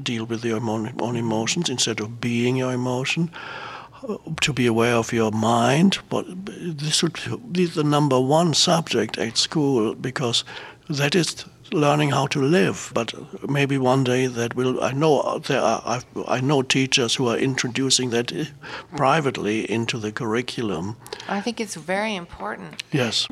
[0.02, 3.30] deal with your own emotions instead of being your emotion.
[4.40, 7.18] To be aware of your mind, but this would
[7.52, 10.44] be the number one subject at school because
[10.90, 12.92] that is learning how to live.
[12.94, 13.14] But
[13.48, 14.82] maybe one day that will.
[14.82, 15.82] I know there are.
[15.86, 18.32] I've, I know teachers who are introducing that
[18.96, 20.96] privately into the curriculum.
[21.28, 22.82] I think it's very important.
[22.92, 23.26] Yes.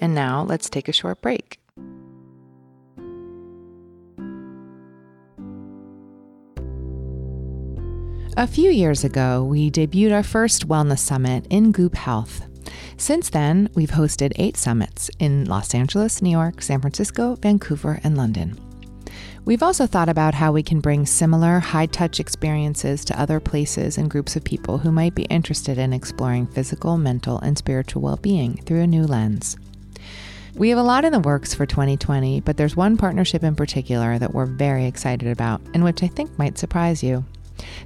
[0.00, 1.58] And now let's take a short break.
[8.36, 12.46] A few years ago, we debuted our first wellness summit in Goop Health
[12.96, 18.16] since then, we've hosted eight summits in Los Angeles, New York, San Francisco, Vancouver, and
[18.16, 18.58] London.
[19.44, 23.98] We've also thought about how we can bring similar high touch experiences to other places
[23.98, 28.16] and groups of people who might be interested in exploring physical, mental, and spiritual well
[28.16, 29.56] being through a new lens.
[30.54, 34.18] We have a lot in the works for 2020, but there's one partnership in particular
[34.18, 37.24] that we're very excited about and which I think might surprise you.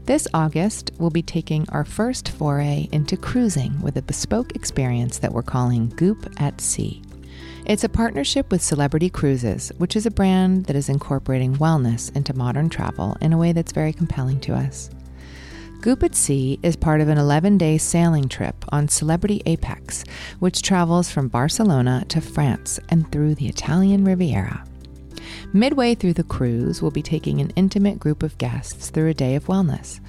[0.07, 5.33] This August, we'll be taking our first foray into cruising with a bespoke experience that
[5.33, 7.03] we're calling Goop at Sea.
[7.67, 12.35] It's a partnership with Celebrity Cruises, which is a brand that is incorporating wellness into
[12.35, 14.91] modern travel in a way that's very compelling to us.
[15.81, 20.05] Goop at Sea is part of an 11 day sailing trip on Celebrity Apex,
[20.39, 24.65] which travels from Barcelona to France and through the Italian Riviera.
[25.53, 29.35] Midway through the cruise, we'll be taking an intimate group of guests through a day
[29.35, 30.01] of wellness.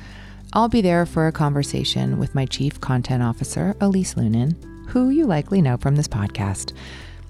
[0.54, 4.56] I'll be there for a conversation with my Chief Content Officer, Elise Loehnen,
[4.90, 6.74] who you likely know from this podcast.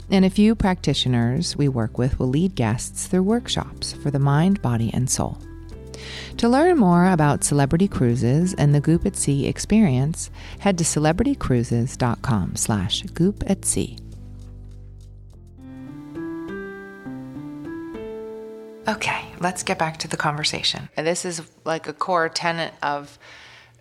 [0.10, 4.62] And a few practitioners we work with will lead guests through workshops for the mind,
[4.62, 5.38] body, and soul.
[6.38, 12.56] To learn more about Celebrity Cruises and the Goop at Sea experience, head to celebritycruises.com
[12.56, 13.98] slash goop at sea.
[18.92, 20.90] Okay, let's get back to the conversation.
[20.98, 23.18] And this is like a core tenet of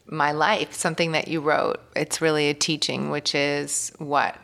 [0.07, 1.81] my life, something that you wrote.
[1.97, 4.37] It's really a teaching, which is what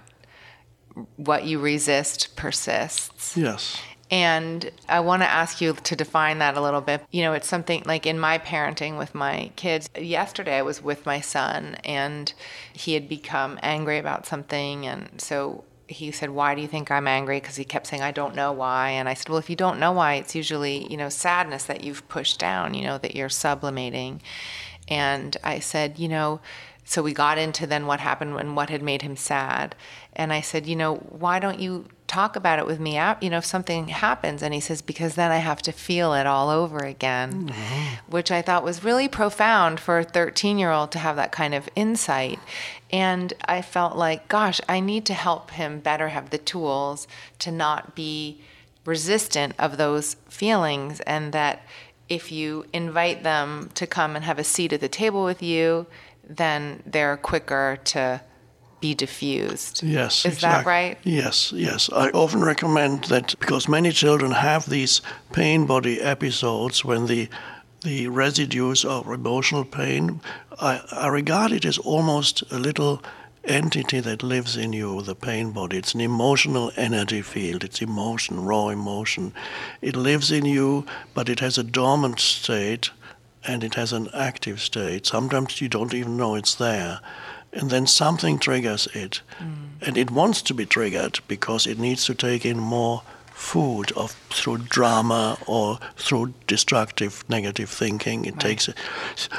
[1.17, 3.37] what you resist persists.
[3.37, 3.81] Yes.
[4.11, 7.05] And I want to ask you to define that a little bit.
[7.11, 9.89] You know, it's something like in my parenting with my kids.
[9.97, 12.33] Yesterday, I was with my son and
[12.73, 14.87] he had become angry about something.
[14.87, 17.41] And so he said, Why do you think I'm angry?
[17.41, 18.91] Because he kept saying, I don't know why.
[18.91, 21.85] And I said, Well, if you don't know why, it's usually, you know, sadness that
[21.85, 24.21] you've pushed down, you know, that you're sublimating.
[24.89, 26.41] And I said, You know,
[26.85, 29.75] so we got into then what happened and what had made him sad.
[30.15, 33.39] And I said, You know, why don't you talk about it with me you know
[33.39, 36.79] if something happens and he says because then i have to feel it all over
[36.79, 38.11] again mm-hmm.
[38.11, 41.55] which i thought was really profound for a 13 year old to have that kind
[41.55, 42.39] of insight
[42.91, 47.07] and i felt like gosh i need to help him better have the tools
[47.39, 48.41] to not be
[48.85, 51.63] resistant of those feelings and that
[52.09, 55.87] if you invite them to come and have a seat at the table with you
[56.29, 58.21] then they're quicker to
[58.81, 59.83] be diffused.
[59.83, 60.25] Yes.
[60.25, 60.65] Is exactly.
[60.65, 60.99] that right?
[61.03, 61.91] Yes, yes.
[61.93, 65.01] I often recommend that because many children have these
[65.33, 67.29] pain body episodes when the
[67.87, 70.21] the residues of emotional pain,
[70.61, 73.01] I, I regard it as almost a little
[73.45, 75.79] entity that lives in you, the pain body.
[75.79, 77.63] It's an emotional energy field.
[77.63, 79.33] It's emotion, raw emotion.
[79.81, 80.85] It lives in you,
[81.15, 82.91] but it has a dormant state
[83.45, 85.07] and it has an active state.
[85.07, 86.99] Sometimes you don't even know it's there
[87.53, 89.21] and then something triggers it.
[89.39, 89.87] Mm.
[89.87, 93.03] And it wants to be triggered because it needs to take in more
[93.37, 98.41] food of through drama or through destructive negative thinking it right.
[98.41, 98.71] takes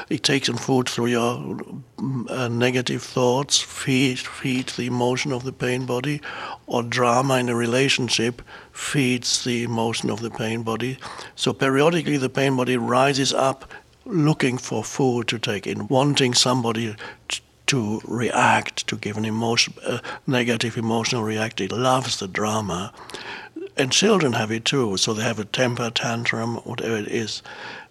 [0.08, 1.58] it takes in food through your
[2.30, 6.22] uh, negative thoughts feed feed the emotion of the pain body
[6.68, 8.40] or drama in a relationship
[8.70, 10.96] feeds the emotion of the pain body
[11.34, 13.68] so periodically the pain body rises up
[14.04, 16.94] looking for food to take in wanting somebody
[17.68, 21.60] to react, to give an emotion, a negative emotional react.
[21.60, 22.92] It loves the drama.
[23.78, 27.42] And children have it too, so they have a temper tantrum, whatever it is.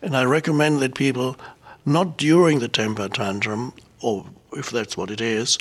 [0.02, 1.38] And I recommend that people,
[1.86, 3.72] not during the temper tantrum,
[4.02, 5.58] or if that's what it is,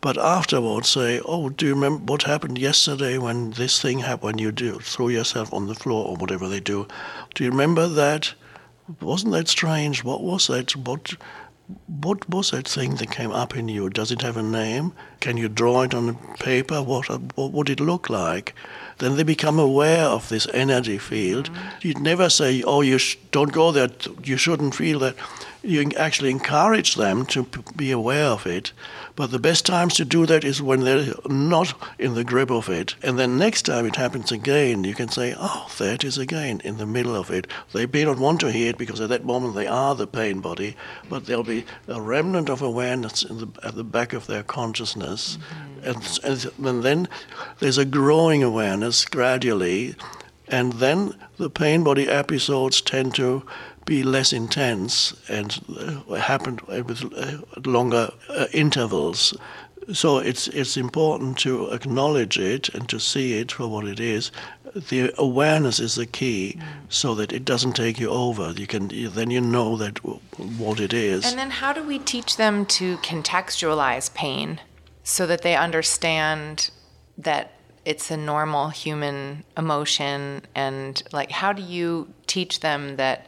[0.00, 4.24] but afterwards say, "Oh, do you remember what happened yesterday when this thing happened?
[4.24, 6.88] When you do throw yourself on the floor or whatever they do?
[7.36, 8.34] Do you remember that?
[9.00, 10.02] Wasn't that strange?
[10.02, 10.74] What was that?
[10.74, 11.14] What
[11.86, 13.90] what was that thing that came up in you?
[13.90, 14.92] Does it have a name?
[15.20, 16.82] Can you draw it on paper?
[16.82, 18.54] What, what would it look like?
[18.98, 21.50] Then they become aware of this energy field.
[21.50, 21.68] Mm-hmm.
[21.82, 23.88] You'd never say, oh, you sh- don't go there,
[24.24, 25.16] you shouldn't feel that.
[25.62, 28.72] You actually encourage them to p- be aware of it.
[29.14, 32.70] But the best times to do that is when they're not in the grip of
[32.70, 32.94] it.
[33.02, 36.62] And then next time it happens again, you can say, oh, there it is again,
[36.64, 37.46] in the middle of it.
[37.72, 40.40] They may not want to hear it because at that moment they are the pain
[40.40, 40.76] body,
[41.10, 45.36] but there'll be a remnant of awareness the, at the back of their consciousness.
[45.36, 45.90] Mm-hmm.
[45.90, 47.08] And, and, and then
[47.58, 49.96] there's a growing awareness gradually.
[50.48, 53.44] And then the pain body episodes tend to
[53.90, 57.38] be less intense and uh, happen with uh,
[57.68, 59.36] longer uh, intervals.
[59.92, 64.30] So it's it's important to acknowledge it and to see it for what it is.
[64.90, 68.52] The awareness is the key, so that it doesn't take you over.
[68.52, 69.98] You can then you know that
[70.58, 71.24] what it is.
[71.26, 74.60] And then how do we teach them to contextualize pain,
[75.02, 76.70] so that they understand
[77.18, 77.50] that
[77.84, 83.26] it's a normal human emotion, and like how do you teach them that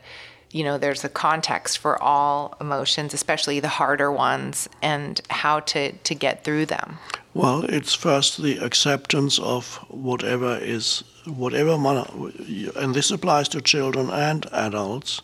[0.52, 5.92] you know there's a context for all emotions especially the harder ones and how to
[5.92, 6.98] to get through them
[7.34, 14.46] well it's first the acceptance of whatever is whatever and this applies to children and
[14.52, 15.22] adults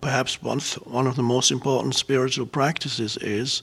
[0.00, 3.62] perhaps one one of the most important spiritual practices is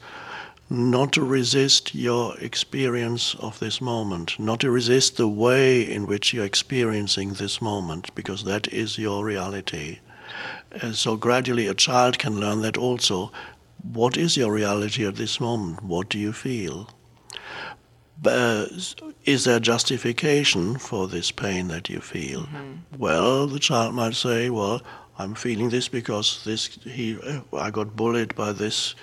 [0.68, 6.34] not to resist your experience of this moment, not to resist the way in which
[6.34, 10.00] you're experiencing this moment, because that is your reality.
[10.82, 13.32] And so gradually a child can learn that also.
[13.94, 15.84] What is your reality at this moment?
[15.84, 16.90] What do you feel?
[18.26, 18.66] Uh,
[19.26, 22.42] is there justification for this pain that you feel?
[22.44, 22.98] Mm-hmm.
[22.98, 24.82] Well, the child might say, "Well,
[25.20, 27.18] I'm feeling this because this he
[27.54, 28.96] I got bullied by this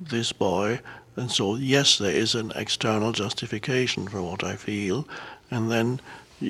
[0.00, 0.80] this boy,
[1.16, 5.06] and so yes, there is an external justification for what I feel."
[5.50, 6.00] And then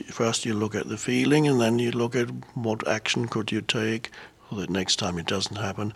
[0.02, 3.60] first you look at the feeling, and then you look at what action could you
[3.60, 4.10] take
[4.50, 5.92] so that next time it doesn't happen.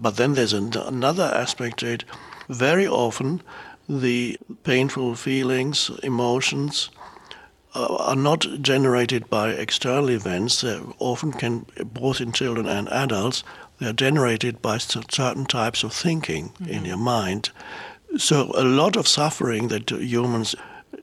[0.00, 2.04] But then there's an, another aspect to it.
[2.48, 3.42] Very often,
[3.88, 6.90] the painful feelings, emotions,
[7.74, 10.60] uh, are not generated by external events.
[10.60, 13.42] They often can, both in children and adults,
[13.78, 16.68] they are generated by certain types of thinking mm-hmm.
[16.68, 17.50] in your mind.
[18.16, 20.54] So a lot of suffering that humans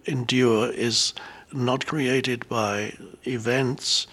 [0.06, 1.14] endure is
[1.54, 2.94] not created by
[3.26, 4.08] events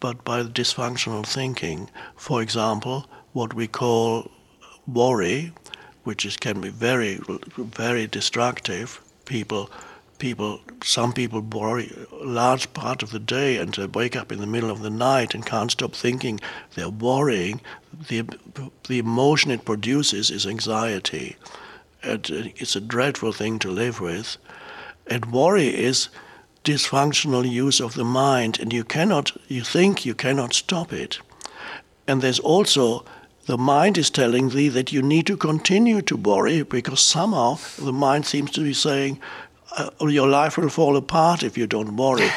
[0.00, 1.90] but by dysfunctional thinking.
[2.16, 4.30] For example, what we call
[4.86, 5.52] worry,
[6.04, 7.20] which is, can be very,
[7.56, 9.00] very destructive.
[9.24, 9.70] People,
[10.18, 14.40] people, some people worry a large part of the day and they wake up in
[14.40, 16.40] the middle of the night and can't stop thinking.
[16.74, 17.60] They're worrying.
[18.08, 18.24] The,
[18.86, 21.36] the emotion it produces is anxiety.
[22.02, 24.36] And it's a dreadful thing to live with.
[25.08, 26.08] And worry is
[26.68, 31.18] dysfunctional use of the mind, and you cannot, you think you cannot stop it.
[32.06, 33.06] And there's also
[33.46, 37.92] the mind is telling thee that you need to continue to worry because somehow the
[37.92, 39.18] mind seems to be saying
[39.78, 42.28] uh, your life will fall apart if you don't worry.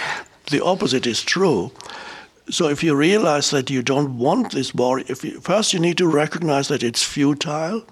[0.50, 1.72] the opposite is true.
[2.50, 6.08] So if you realize that you don't want this worry, you, first you need to
[6.08, 7.84] recognize that it's futile.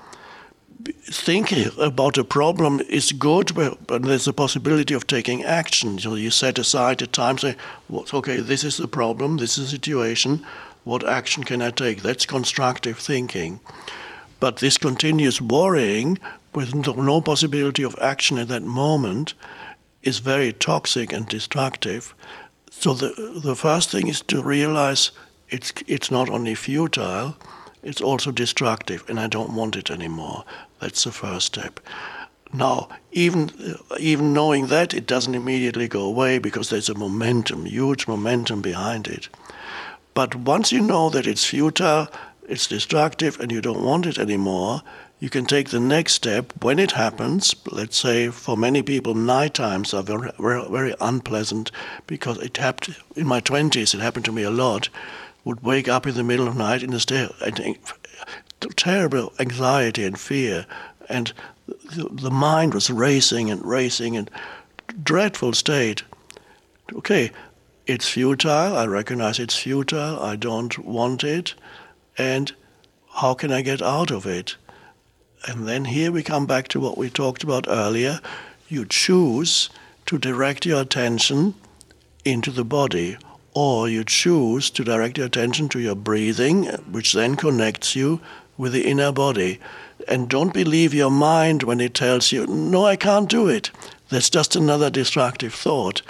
[1.03, 5.99] Thinking about a problem is good, but there's a possibility of taking action.
[5.99, 7.55] So you set aside a time, say,
[7.91, 10.45] "Okay, this is the problem, this is the situation.
[10.85, 12.01] What action can I take?
[12.01, 13.59] That's constructive thinking.
[14.39, 16.17] But this continuous worrying
[16.55, 19.33] with no possibility of action at that moment
[20.01, 22.15] is very toxic and destructive.
[22.71, 25.11] So the, the first thing is to realize
[25.49, 27.35] it's, it's not only futile,
[27.83, 30.43] it's also destructive, and I don't want it anymore.
[30.79, 31.79] That's the first step.
[32.51, 38.07] Now, even even knowing that, it doesn't immediately go away because there's a momentum, huge
[38.07, 39.29] momentum behind it.
[40.13, 42.07] But once you know that it's futile,
[42.47, 44.81] it's destructive, and you don't want it anymore,
[45.19, 47.53] you can take the next step when it happens.
[47.69, 51.71] Let's say for many people, night times are very, very, very unpleasant
[52.07, 54.89] because it happened in my 20s, it happened to me a lot.
[55.45, 60.03] Would wake up in the middle of the night in a state of terrible anxiety
[60.03, 60.65] and fear,
[61.07, 61.33] and
[61.91, 64.29] the mind was racing and racing and
[65.03, 66.03] dreadful state.
[66.93, 67.31] Okay,
[67.87, 68.77] it's futile.
[68.77, 70.19] I recognize it's futile.
[70.19, 71.53] I don't want it.
[72.17, 72.53] And
[73.13, 74.55] how can I get out of it?
[75.47, 78.19] And then here we come back to what we talked about earlier.
[78.67, 79.69] You choose
[80.05, 81.55] to direct your attention
[82.25, 83.17] into the body,
[83.53, 88.21] or you choose to direct your attention to your breathing, which then connects you
[88.57, 89.59] with the inner body.
[90.07, 93.71] And don't believe your mind when it tells you, no, I can't do it.
[94.09, 96.01] That's just another destructive thought.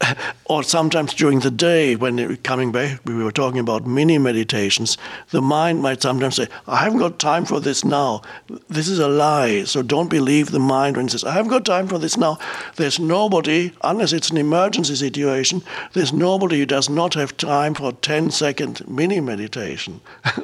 [0.46, 4.96] or sometimes during the day, when coming back, we were talking about mini meditations,
[5.30, 8.22] the mind might sometimes say, I haven't got time for this now.
[8.68, 9.64] This is a lie.
[9.64, 12.38] So don't believe the mind when it says, I haven't got time for this now.
[12.76, 17.90] There's nobody, unless it's an emergency situation, there's nobody who does not have time for
[17.90, 20.00] a 10 second mini meditation.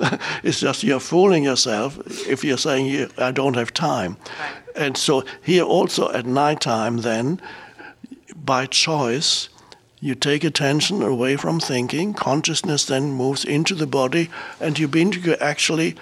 [0.43, 1.99] it's just you're fooling yourself
[2.29, 4.17] if you're saying, I don't have time.
[4.39, 4.68] Right.
[4.77, 7.41] And so here also at night time, then,
[8.37, 9.49] by choice,
[10.01, 12.15] you take attention away from thinking.
[12.15, 15.97] Consciousness then moves into the body, and you begin to actually.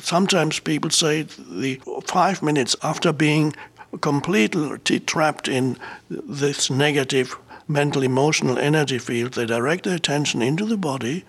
[0.00, 3.54] Sometimes people say the five minutes after being
[4.00, 5.78] completely trapped in
[6.10, 7.36] this negative
[7.68, 11.24] mental emotional energy field, they direct their attention into the body,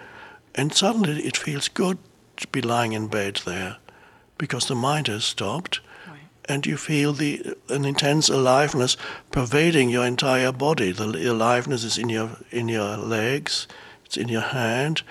[0.54, 1.98] and suddenly it feels good
[2.38, 3.78] to be lying in bed there
[4.38, 5.80] because the mind has stopped
[6.48, 8.98] and you feel the an intense aliveness
[9.32, 10.92] pervading your entire body.
[10.92, 13.68] The aliveness is in your in your legs,
[14.06, 15.02] it's in your hand,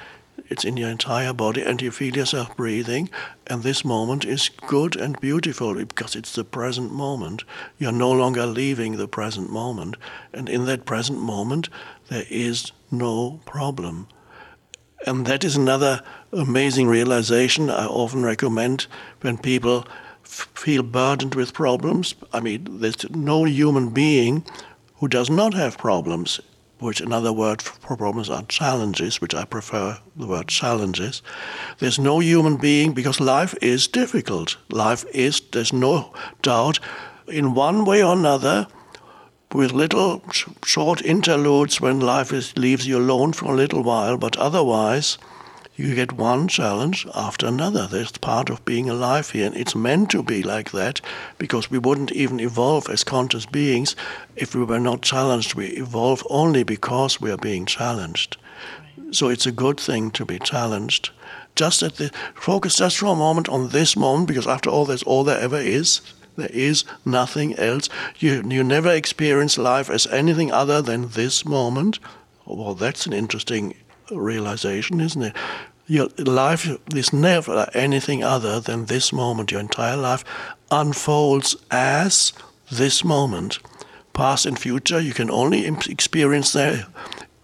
[0.48, 3.10] it's in your entire body, and you feel yourself breathing.
[3.46, 7.44] And this moment is good and beautiful because it's the present moment.
[7.78, 9.96] You're no longer leaving the present moment,
[10.32, 11.68] and in that present moment,
[12.08, 14.08] there is no problem.
[15.06, 18.86] And that is another amazing realization I often recommend
[19.20, 19.86] when people
[20.34, 22.14] feel burdened with problems.
[22.32, 24.44] I mean, there's no human being
[24.96, 26.40] who does not have problems,
[26.78, 31.22] which another word for problems are challenges, which I prefer the word challenges.
[31.78, 34.56] There's no human being because life is difficult.
[34.70, 36.12] Life is, there's no
[36.42, 36.80] doubt,
[37.28, 38.66] in one way or another,
[39.52, 40.22] with little
[40.64, 45.16] short interludes when life is, leaves you alone for a little while, but otherwise,
[45.76, 47.86] you get one challenge after another.
[47.86, 49.46] That's part of being alive here.
[49.46, 51.00] And it's meant to be like that
[51.36, 53.96] because we wouldn't even evolve as conscious beings
[54.36, 55.54] if we were not challenged.
[55.54, 58.36] We evolve only because we are being challenged.
[59.10, 61.10] So it's a good thing to be challenged.
[61.56, 65.02] Just at the focus just for a moment on this moment, because after all, that's
[65.04, 66.00] all there ever is.
[66.36, 67.88] There is nothing else.
[68.18, 72.00] You you never experience life as anything other than this moment.
[72.44, 73.74] Well, that's an interesting
[74.10, 75.36] realization, isn't it?
[75.86, 79.52] Your life is never anything other than this moment.
[79.52, 80.24] Your entire life
[80.70, 82.32] unfolds as
[82.70, 83.58] this moment.
[84.14, 86.86] Past and future, you can only experience there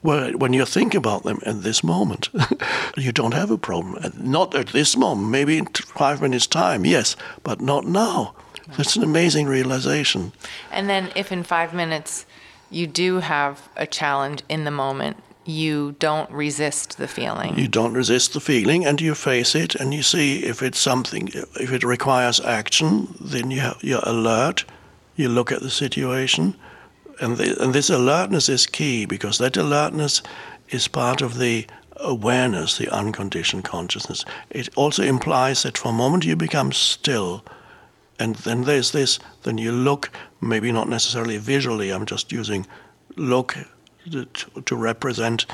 [0.02, 2.30] when you think about them in this moment,
[2.96, 4.12] you don't have a problem.
[4.18, 8.34] Not at this moment, maybe in five minutes' time, yes, but not now.
[8.76, 10.32] That's an amazing realization.
[10.70, 12.24] And then, if in five minutes
[12.70, 15.16] you do have a challenge in the moment,
[15.50, 17.58] you don't resist the feeling.
[17.58, 21.28] You don't resist the feeling and you face it and you see if it's something,
[21.28, 24.64] if it requires action, then you you're alert,
[25.16, 26.56] you look at the situation.
[27.20, 30.22] And, the, and this alertness is key because that alertness
[30.70, 34.24] is part of the awareness, the unconditioned consciousness.
[34.48, 37.44] It also implies that for a moment you become still.
[38.18, 42.66] And then there's this, then you look, maybe not necessarily visually, I'm just using
[43.16, 43.56] look
[44.64, 45.46] to, represent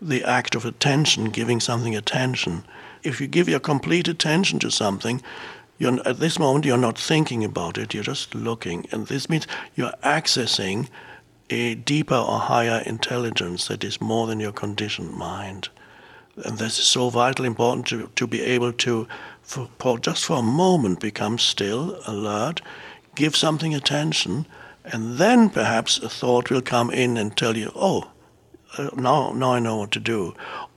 [0.00, 2.64] the act of attention, giving something attention.
[3.02, 5.22] If you give your complete attention to something,
[5.78, 8.86] you're, at this moment you're not thinking about it, you're just looking.
[8.90, 10.88] And this means you're accessing
[11.50, 15.68] a deeper or higher intelligence that is more than your conditioned mind.
[16.44, 19.08] And this is so vitally important to, to be able to,
[19.42, 22.60] for, for just for a moment, become still, alert,
[23.14, 24.46] give something attention,
[24.92, 28.10] and then perhaps a thought will come in and tell you, oh,
[28.76, 30.34] uh, now, now I know what to do.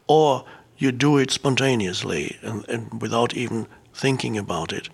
[0.07, 0.45] Or
[0.77, 4.89] you do it spontaneously and, and without even thinking about it.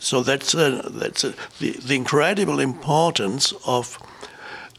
[0.00, 3.98] So that's, a, that's a, the, the incredible importance of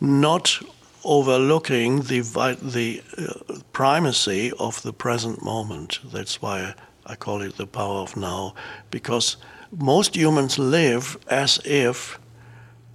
[0.01, 0.59] not
[1.03, 2.21] overlooking the,
[2.61, 5.99] the uh, primacy of the present moment.
[6.03, 6.73] That's why
[7.05, 8.53] I call it the power of now,
[8.91, 9.37] because
[9.71, 12.19] most humans live as if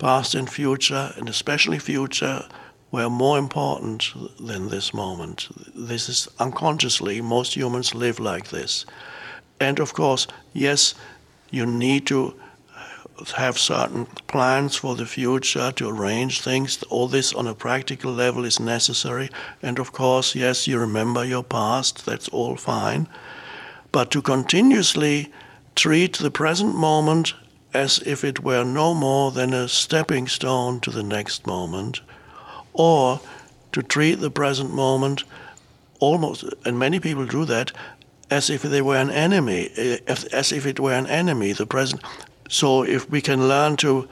[0.04, 2.46] past and future, and especially future,
[2.90, 5.48] were more important than this moment.
[5.74, 8.84] This is unconsciously, most humans live like this.
[9.58, 10.94] And of course, yes,
[11.50, 12.34] you need to
[13.36, 16.82] have certain plans for the future to arrange things.
[16.90, 19.30] All this on a practical level is necessary.
[19.62, 23.08] And of course, yes, you remember your past, that's all fine.
[23.90, 25.32] But to continuously
[25.74, 27.32] treat the present moment
[27.74, 32.00] as if it were no more than a stepping stone to the next moment,
[32.72, 33.20] or
[33.72, 35.24] to treat the present moment
[35.98, 37.72] almost, and many people do that,
[38.30, 42.00] as if they were an enemy, eh, as if it were an enemy, the present.
[42.48, 44.08] So if we can learn to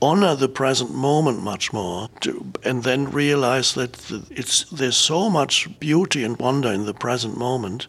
[0.00, 5.68] honor the present moment much more, to, and then realize that it's there's so much
[5.80, 7.88] beauty and wonder in the present moment,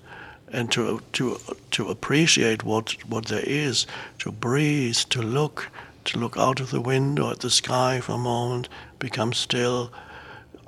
[0.52, 1.38] and to to
[1.72, 3.86] to appreciate what what there is,
[4.20, 5.70] to breathe, to look,
[6.06, 8.70] to look out of the window at the sky for a moment,
[9.00, 9.91] become still.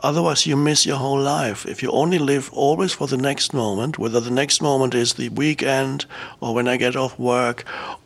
[0.03, 1.65] Otherwise, you miss your whole life.
[1.67, 5.29] If you only live always for the next moment, whether the next moment is the
[5.29, 6.05] weekend
[6.39, 7.63] or when I get off work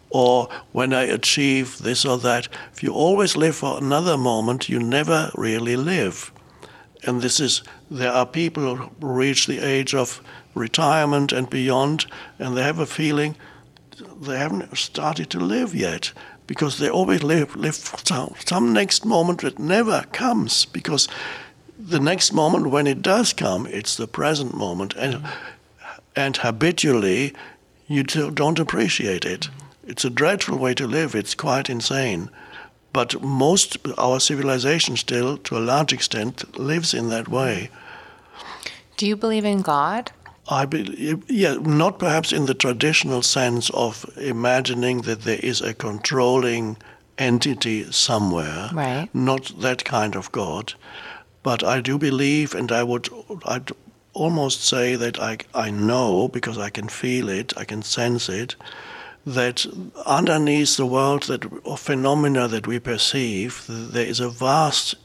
[0.10, 4.80] or when I achieve this or that, if you always live for another moment, you
[4.80, 6.34] never really live.
[7.04, 10.22] And this is, there are people who reach the age of
[10.56, 12.08] retirement and beyond,
[12.40, 13.36] and they have a feeling
[14.22, 16.12] they haven't started to live yet
[16.48, 21.08] because they always live, live some, some next moment that never comes because
[21.78, 25.24] the next moment when it does come, it's the present moment, and
[26.16, 27.34] and habitually
[27.88, 29.50] you don't appreciate it.
[29.86, 31.14] It's a dreadful way to live.
[31.14, 32.30] It's quite insane.
[32.94, 37.70] But most our civilization still, to a large extent, lives in that way.
[38.96, 40.12] Do you believe in God?
[40.48, 45.74] I believe, yeah, not perhaps in the traditional sense of imagining that there is a
[45.74, 46.78] controlling
[47.18, 48.70] entity somewhere.
[48.74, 49.10] Right.
[49.14, 50.74] Not that kind of God.
[51.42, 53.10] But I do believe, and I would
[53.46, 53.72] I'd
[54.14, 58.56] almost say that I, I know, because I can feel it, I can sense it,
[59.26, 59.66] that
[60.06, 64.96] underneath the world that, of phenomena that we perceive, there is a vast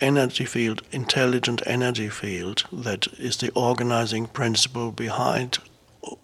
[0.00, 5.58] energy field, intelligent energy field, that is the organizing principle behind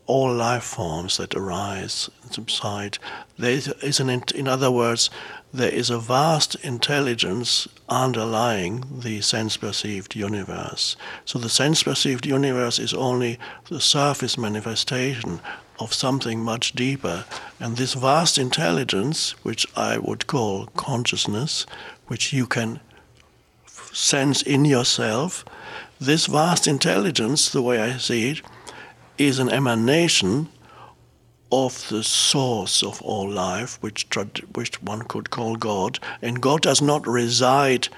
[0.06, 2.98] all life forms that arise and subside.
[3.38, 5.10] There is an, in other words,
[5.52, 10.96] there is a vast intelligence underlying the sense perceived universe.
[11.24, 15.40] So the sense perceived universe is only the surface manifestation
[15.78, 17.24] of something much deeper.
[17.60, 21.66] And this vast intelligence, which I would call consciousness,
[22.06, 22.80] which you can
[23.96, 25.44] sense in yourself,
[25.98, 28.42] this vast intelligence, the way I see it,
[29.18, 30.48] is an emanation
[31.50, 34.06] of the source of all life, which,
[34.54, 35.98] which one could call God.
[36.20, 37.88] And God does not reside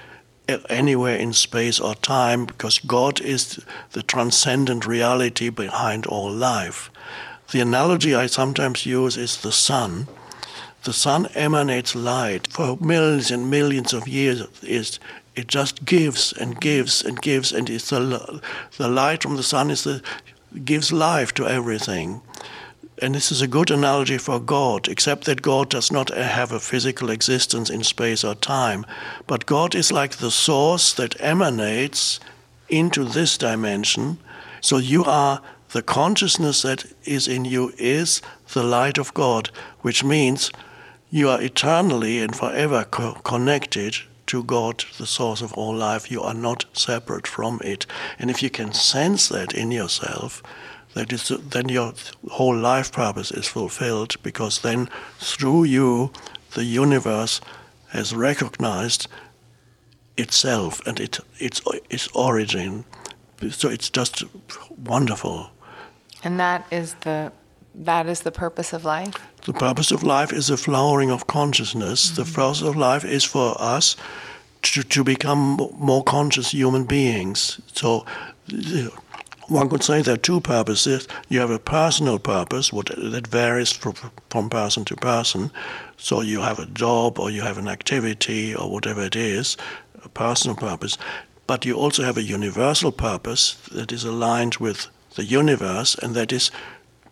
[0.47, 3.59] uh, anywhere in space or time because God is
[3.91, 6.89] the transcendent reality behind all life.
[7.51, 10.07] The analogy I sometimes use is the sun.
[10.83, 14.43] The sun emanates light for millions and millions of years.
[14.63, 14.99] Is
[15.39, 18.41] it just gives and gives and gives, and it's the,
[18.77, 20.01] the light from the sun is the,
[20.65, 22.21] gives life to everything.
[23.01, 26.59] And this is a good analogy for God, except that God does not have a
[26.59, 28.85] physical existence in space or time.
[29.27, 32.19] But God is like the source that emanates
[32.67, 34.17] into this dimension.
[34.59, 38.21] So you are the consciousness that is in you is
[38.53, 40.51] the light of God, which means
[41.09, 43.95] you are eternally and forever co- connected
[44.29, 46.11] to God, the source of all life.
[46.11, 47.85] You are not separate from it.
[48.19, 50.43] And if you can sense that in yourself,
[50.93, 51.93] that is, then your
[52.29, 56.11] whole life purpose is fulfilled because then through you,
[56.51, 57.41] the universe
[57.89, 59.07] has recognized
[60.17, 62.85] itself and it, its, its origin.
[63.49, 64.23] So it's just
[64.77, 65.49] wonderful.
[66.23, 67.31] And that is the
[67.75, 69.15] that is the purpose of life.
[69.49, 72.11] The purpose of life is the flowering of consciousness.
[72.11, 72.21] Mm-hmm.
[72.21, 73.95] The purpose of life is for us
[74.61, 77.59] to, to become more conscious human beings.
[77.73, 78.05] So
[79.47, 81.07] one could say there are two purposes.
[81.29, 83.95] You have a personal purpose what, that varies from,
[84.29, 85.49] from person to person.
[85.97, 89.57] So you have a job or you have an activity or whatever it is,
[90.03, 90.95] a personal purpose.
[91.47, 96.31] But you also have a universal purpose that is aligned with the universe, and that
[96.31, 96.51] is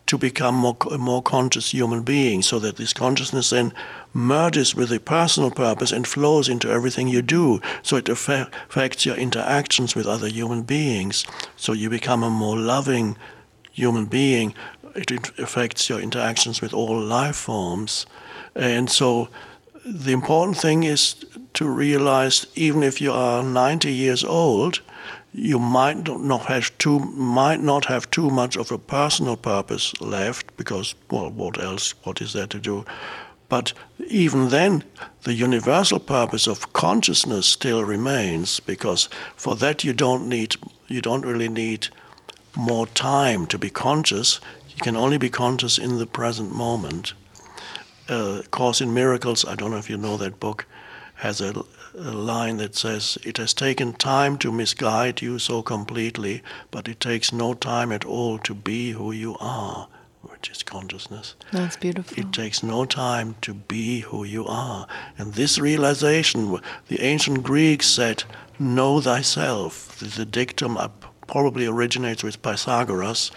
[0.07, 3.73] to become more, more conscious human being, so that this consciousness then
[4.13, 7.61] merges with the personal purpose and flows into everything you do.
[7.83, 11.25] So it affects your interactions with other human beings.
[11.55, 13.17] So you become a more loving
[13.71, 14.55] human being.
[14.95, 18.05] It affects your interactions with all life forms.
[18.55, 19.29] And so
[19.85, 21.15] the important thing is
[21.53, 24.81] to realize even if you are 90 years old,
[25.37, 30.57] you might not have too might not have too much of a personal purpose left
[30.57, 32.83] because well what else what is there to do?
[33.47, 33.71] But
[34.07, 34.83] even then
[35.23, 40.55] the universal purpose of consciousness still remains because for that you don't need
[40.87, 41.89] you don't really need
[42.55, 44.41] more time to be conscious.
[44.69, 47.13] You can only be conscious in the present moment.
[48.09, 50.65] Uh, course in miracles i don't know if you know that book
[51.15, 56.43] has a a line that says, It has taken time to misguide you so completely,
[56.71, 59.87] but it takes no time at all to be who you are,
[60.21, 61.35] which is consciousness.
[61.51, 62.17] That's beautiful.
[62.19, 64.87] It takes no time to be who you are.
[65.17, 68.23] And this realization, the ancient Greeks said,
[68.59, 69.97] Know thyself.
[69.99, 70.77] The dictum
[71.27, 73.31] probably originates with Pythagoras,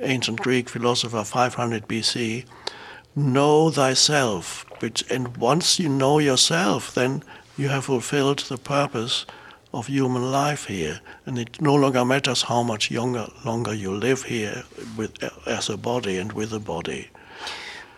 [0.00, 2.44] ancient Greek philosopher, 500 BC.
[3.16, 4.66] Know thyself.
[4.80, 7.22] Which, and once you know yourself, then
[7.56, 9.26] you have fulfilled the purpose
[9.72, 14.22] of human life here, and it no longer matters how much younger, longer you live
[14.24, 14.62] here
[14.96, 15.12] with,
[15.46, 17.08] as a body and with a body.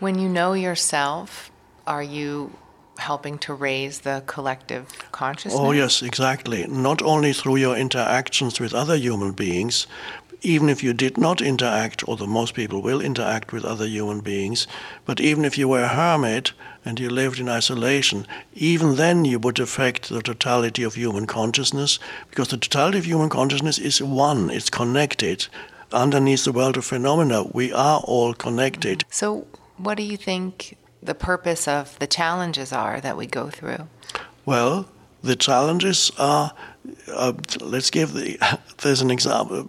[0.00, 1.50] When you know yourself,
[1.86, 2.52] are you
[2.98, 5.60] helping to raise the collective consciousness?
[5.60, 6.66] Oh, yes, exactly.
[6.66, 9.86] Not only through your interactions with other human beings,
[10.42, 14.66] even if you did not interact, although most people will interact with other human beings,
[15.04, 16.52] but even if you were a hermit
[16.84, 21.98] and you lived in isolation, even then you would affect the totality of human consciousness,
[22.30, 25.46] because the totality of human consciousness is one, it's connected.
[25.92, 29.00] Underneath the world of phenomena, we are all connected.
[29.00, 29.12] Mm-hmm.
[29.12, 33.88] So, what do you think the purpose of the challenges are that we go through?
[34.44, 34.88] Well,
[35.22, 36.52] the challenges are
[37.08, 38.38] uh, let's give the
[38.82, 39.66] there's an example.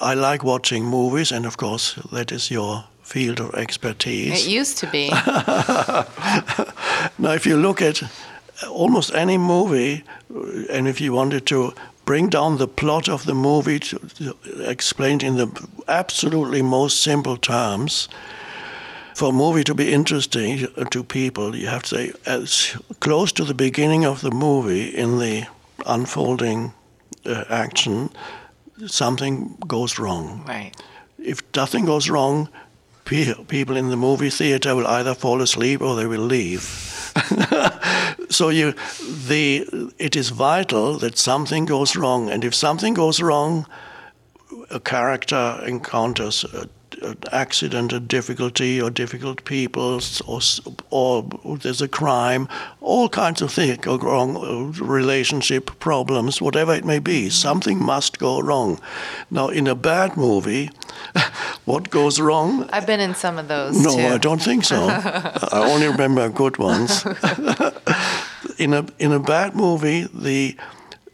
[0.00, 4.46] I like watching movies and of course that is your field of expertise.
[4.46, 5.10] It used to be.
[7.18, 8.02] Now if you look at
[8.68, 10.04] almost any movie
[10.70, 11.72] and if you wanted to
[12.04, 14.36] bring down the plot of the movie to, to
[14.68, 15.48] explained in the
[15.88, 18.08] absolutely most simple terms
[19.14, 23.44] for a movie to be interesting to people, you have to say as close to
[23.44, 25.46] the beginning of the movie in the
[25.86, 26.72] unfolding
[27.26, 28.10] uh, action,
[28.86, 30.44] something goes wrong.
[30.46, 30.72] Right.
[31.18, 32.48] If nothing goes wrong,
[33.04, 36.62] pe- people in the movie theater will either fall asleep or they will leave.
[38.30, 38.74] so you,
[39.28, 43.66] the, it is vital that something goes wrong, and if something goes wrong,
[44.70, 46.68] a character encounters a
[47.30, 50.40] accident, a difficulty, or difficult people, or,
[50.90, 52.48] or there's a crime,
[52.80, 57.30] all kinds of things go wrong, uh, relationship problems, whatever it may be.
[57.30, 58.80] Something must go wrong.
[59.30, 60.70] Now, in a bad movie,
[61.64, 62.68] what goes wrong?
[62.72, 63.82] I've been in some of those.
[63.82, 64.14] No, too.
[64.14, 64.76] I don't think so.
[64.88, 67.04] I only remember good ones.
[68.58, 70.56] in a in a bad movie, the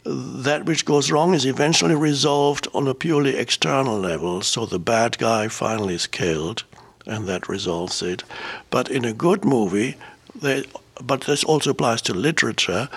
[0.09, 4.41] that which goes wrong is eventually resolved on a purely external level.
[4.41, 6.63] So the bad guy finally is killed,
[7.05, 8.23] and that resolves it.
[8.69, 9.97] But in a good movie,
[10.41, 12.89] but this also applies to literature.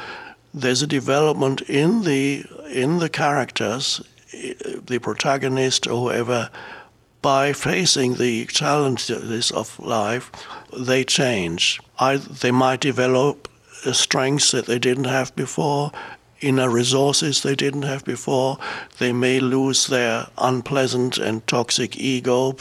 [0.55, 4.01] there's a development in the in the characters,
[4.33, 6.51] the protagonist or whoever,
[7.21, 10.31] by facing the challenges of life,
[10.77, 11.81] they change.
[11.99, 13.49] I, they might develop
[13.93, 15.93] strengths that they didn't have before,
[16.43, 18.59] inner resources they didn't have before.
[18.99, 22.57] They may lose their unpleasant and toxic ego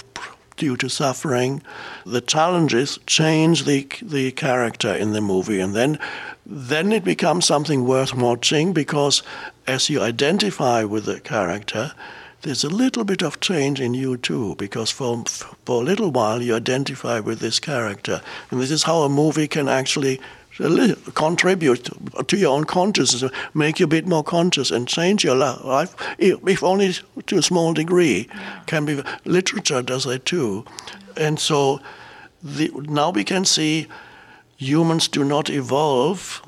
[0.57, 1.63] due to suffering.
[2.05, 5.99] The challenges change the the character in the movie, and then
[6.45, 9.23] then it becomes something worth watching because
[9.67, 11.93] as you identify with the character,
[12.41, 15.23] there's a little bit of change in you too, because for,
[15.65, 18.21] for a little while you identify with this character.
[18.49, 20.19] And this is how a movie can actually
[21.13, 21.89] contribute
[22.27, 26.63] to your own consciousness, make you a bit more conscious and change your life, if
[26.63, 26.93] only
[27.25, 28.27] to a small degree.
[28.67, 30.65] Can be literature does that too,
[31.17, 31.79] and so
[32.43, 33.87] the, now we can see
[34.57, 36.41] humans do not evolve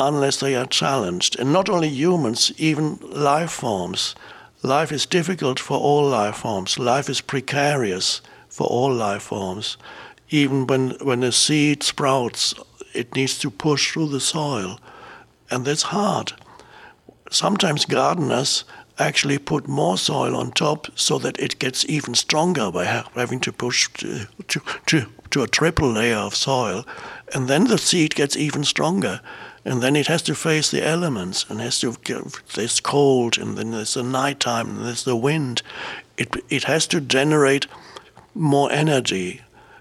[0.00, 4.14] unless they are challenged, and not only humans, even life forms.
[4.62, 6.78] Life is difficult for all life forms.
[6.78, 9.76] Life is precarious for all life forms.
[10.30, 12.54] Even when, when a seed sprouts
[12.94, 14.78] it needs to push through the soil,
[15.50, 16.32] and that's hard.
[17.30, 18.64] Sometimes gardeners
[18.98, 23.52] actually put more soil on top so that it gets even stronger by having to
[23.52, 26.84] push to, to, to, a triple layer of soil,
[27.34, 29.20] and then the seed gets even stronger
[29.64, 31.96] and then it has to face the elements and has to
[32.54, 35.62] there's cold and then there's the nighttime and there's the wind
[36.16, 37.66] it it has to generate
[38.34, 39.40] more energy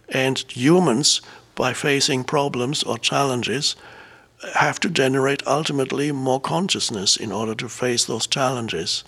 [0.09, 1.21] and humans
[1.61, 3.75] by facing problems or challenges,
[4.55, 9.03] have to generate ultimately more consciousness in order to face those challenges.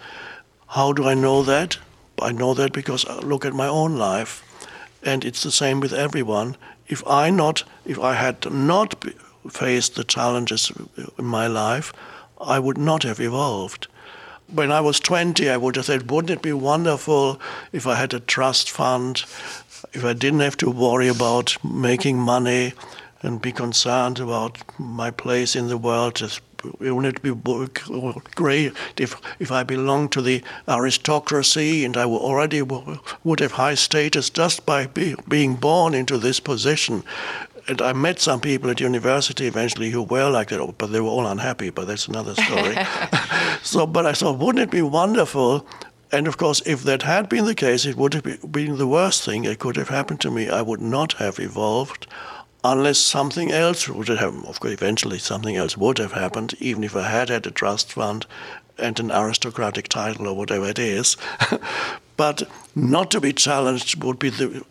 [0.67, 1.79] How do I know that?
[2.21, 4.43] I know that because I look at my own life,
[5.01, 6.55] and it's the same with everyone.
[6.87, 9.03] If I not, if I had not
[9.49, 10.71] faced the challenges
[11.17, 11.91] in my life,
[12.39, 13.87] I would not have evolved.
[14.47, 17.41] When I was 20, I would have said, wouldn't it be wonderful
[17.71, 19.23] if I had a trust fund
[19.91, 22.73] if I didn't have to worry about making money
[23.21, 26.41] and be concerned about my place in the world, just
[26.79, 27.34] wouldn't it be
[28.36, 34.29] great if if I belonged to the aristocracy and I already would have high status
[34.29, 37.03] just by be, being born into this position?
[37.67, 41.07] And I met some people at university eventually who were like that, but they were
[41.07, 41.69] all unhappy.
[41.69, 42.75] But that's another story.
[43.63, 45.65] so, but I thought, wouldn't it be wonderful
[46.14, 49.26] and of course, if that had been the case, it would have been the worst
[49.26, 50.47] thing that could have happened to me.
[50.47, 52.05] I would not have evolved
[52.64, 54.45] unless something else would have happened.
[54.45, 57.91] Of course, eventually something else would have happened, even if I had had a trust
[57.91, 58.28] fund
[58.78, 61.18] and an aristocratic title or whatever it is.
[62.16, 62.43] but
[62.76, 64.64] not to be challenged would be the.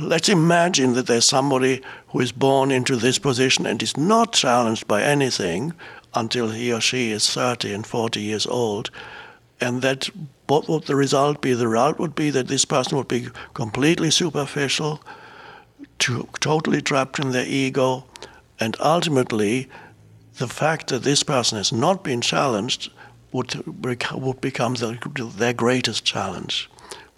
[0.00, 4.88] Let's imagine that there's somebody who is born into this position and is not challenged
[4.88, 5.74] by anything
[6.12, 8.90] until he or she is 30 and 40 years old
[9.62, 10.10] and that
[10.52, 11.54] what would the result be?
[11.54, 15.02] The result would be that this person would be completely superficial,
[16.00, 18.04] to, totally trapped in their ego,
[18.60, 19.70] and ultimately,
[20.36, 22.92] the fact that this person has not been challenged
[23.32, 26.68] would, would become the, their greatest challenge.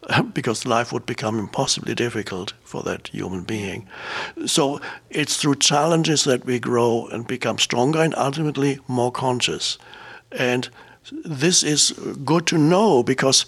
[0.34, 3.88] because life would become impossibly difficult for that human being.
[4.46, 4.80] So
[5.10, 9.78] it's through challenges that we grow and become stronger and ultimately more conscious.
[10.30, 10.68] And
[11.12, 11.92] this is
[12.24, 13.46] good to know because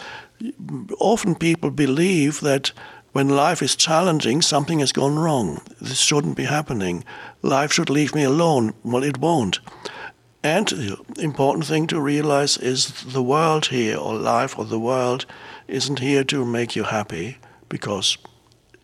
[0.99, 2.73] often people believe that
[3.13, 5.63] when life is challenging, something has gone wrong.
[5.81, 7.03] This shouldn't be happening.
[7.41, 8.75] Life should leave me alone.
[8.85, 9.61] Well, it won't.
[10.43, 15.25] And the important thing to realize is the world here, or life, or the world,
[15.67, 17.39] isn't here to make you happy
[17.69, 18.19] because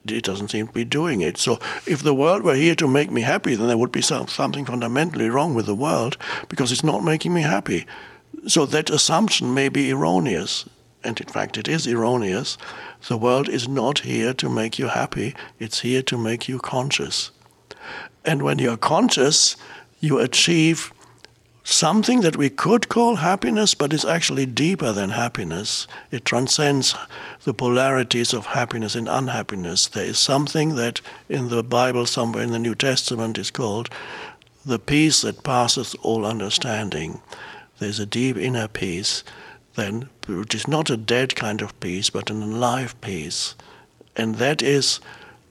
[0.07, 1.37] it doesn't seem to be doing it.
[1.37, 4.29] So if the world were here to make me happy, then there would be some,
[4.29, 6.17] something fundamentally wrong with the world
[6.49, 7.87] because it's not making me happy.
[8.47, 10.65] So that assumption may be erroneous,
[11.05, 12.59] and in fact it is erroneous.
[13.07, 17.31] The world is not here to make you happy, it's here to make you conscious.
[18.25, 19.57] And when you're conscious,
[20.01, 20.93] you achieve
[21.65, 25.87] something that we could call happiness, but is actually deeper than happiness.
[26.11, 26.95] It transcends
[27.45, 29.87] the polarities of happiness and unhappiness.
[29.87, 33.91] There is something that in the Bible, somewhere in the New Testament, is called
[34.65, 37.21] the peace that passeth all understanding
[37.83, 39.25] there's a deep inner peace,
[39.75, 43.55] then which is not a dead kind of peace, but an alive peace.
[44.17, 45.01] And that is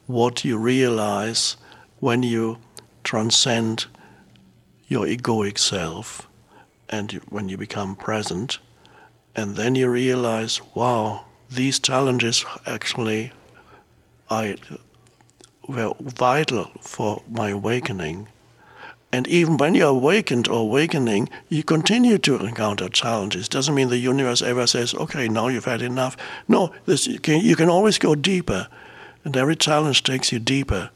[0.08, 1.58] what you realize
[2.00, 2.58] when you
[3.04, 3.86] transcend
[4.88, 6.28] your egoic self
[6.90, 8.60] and when you become present.
[9.36, 13.32] And then you realize, wow, these challenges actually
[14.30, 14.56] are,
[15.68, 18.28] were vital for my awakening.
[19.14, 23.50] And even when you're awakened or awakening, you continue to encounter challenges.
[23.50, 26.16] Doesn't mean the universe ever says, okay, now you've had enough.
[26.48, 28.68] No, this, you, can, you can always go deeper.
[29.26, 30.92] And every challenge takes you deeper.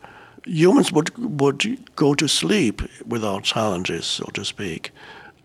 [0.45, 4.91] Humans would, would go to sleep without challenges, so to speak.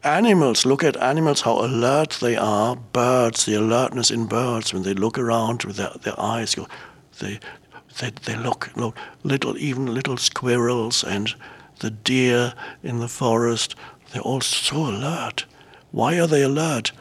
[0.04, 2.76] Animals, look at animals, how alert they are.
[2.76, 6.68] Birds, the alertness in birds when they look around with their, their eyes, go,
[7.18, 7.40] they,
[7.98, 11.34] they, they look, look, little, even little squirrels and
[11.80, 13.74] the deer in the forest,
[14.12, 15.44] they're all so alert.
[15.90, 16.92] Why are they alert?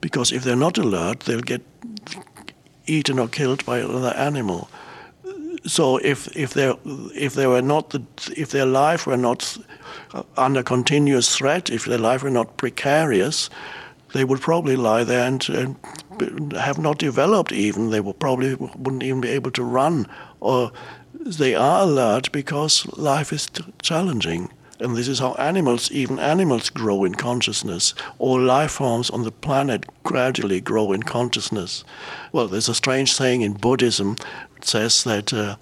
[0.00, 1.62] Because if they're not alert, they'll get
[2.86, 4.68] eaten or killed by another animal.
[5.64, 6.72] So if if they
[7.14, 8.02] if they were not the,
[8.36, 9.58] if their life were not
[10.36, 13.50] under continuous threat, if their life were not precarious,
[14.12, 17.90] they would probably lie there and, and have not developed even.
[17.90, 20.06] They would probably wouldn't even be able to run
[20.40, 20.70] or
[21.24, 23.48] they are alert because life is
[23.82, 24.50] challenging.
[24.78, 27.94] And this is how animals, even animals, grow in consciousness.
[28.18, 31.84] All life forms on the planet gradually grow in consciousness.
[32.32, 34.16] Well, there's a strange saying in Buddhism
[34.54, 35.56] that says that uh,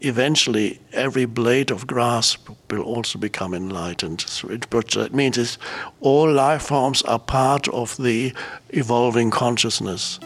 [0.00, 2.38] eventually every blade of grass
[2.70, 4.20] will also become enlightened.
[4.22, 5.58] So it, what that means is
[6.00, 8.32] all life forms are part of the
[8.70, 10.20] evolving consciousness.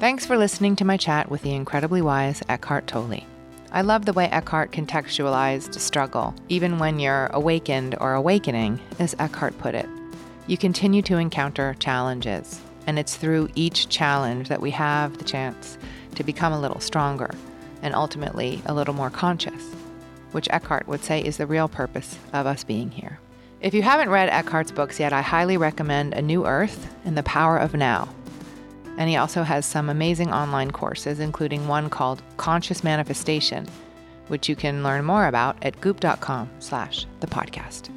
[0.00, 3.26] Thanks for listening to my chat with the incredibly wise Eckhart Tolle.
[3.70, 9.58] I love the way Eckhart contextualized struggle, even when you're awakened or awakening, as Eckhart
[9.58, 9.86] put it.
[10.46, 15.76] You continue to encounter challenges, and it's through each challenge that we have the chance
[16.14, 17.30] to become a little stronger
[17.82, 19.74] and ultimately a little more conscious,
[20.32, 23.20] which Eckhart would say is the real purpose of us being here.
[23.60, 27.22] If you haven't read Eckhart's books yet, I highly recommend A New Earth and The
[27.22, 28.08] Power of Now
[28.98, 33.66] and he also has some amazing online courses, including one called Conscious Manifestation,
[34.28, 37.90] which you can learn more about at goop.com slash the podcast.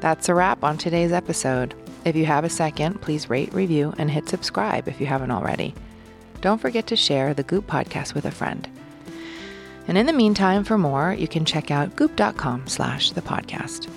[0.00, 1.74] That's a wrap on today's episode.
[2.04, 5.74] If you have a second, please rate, review, and hit subscribe if you haven't already.
[6.40, 8.66] Don't forget to share the Goop podcast with a friend.
[9.86, 13.90] And in the meantime, for more, you can check out goop.com slash the podcast.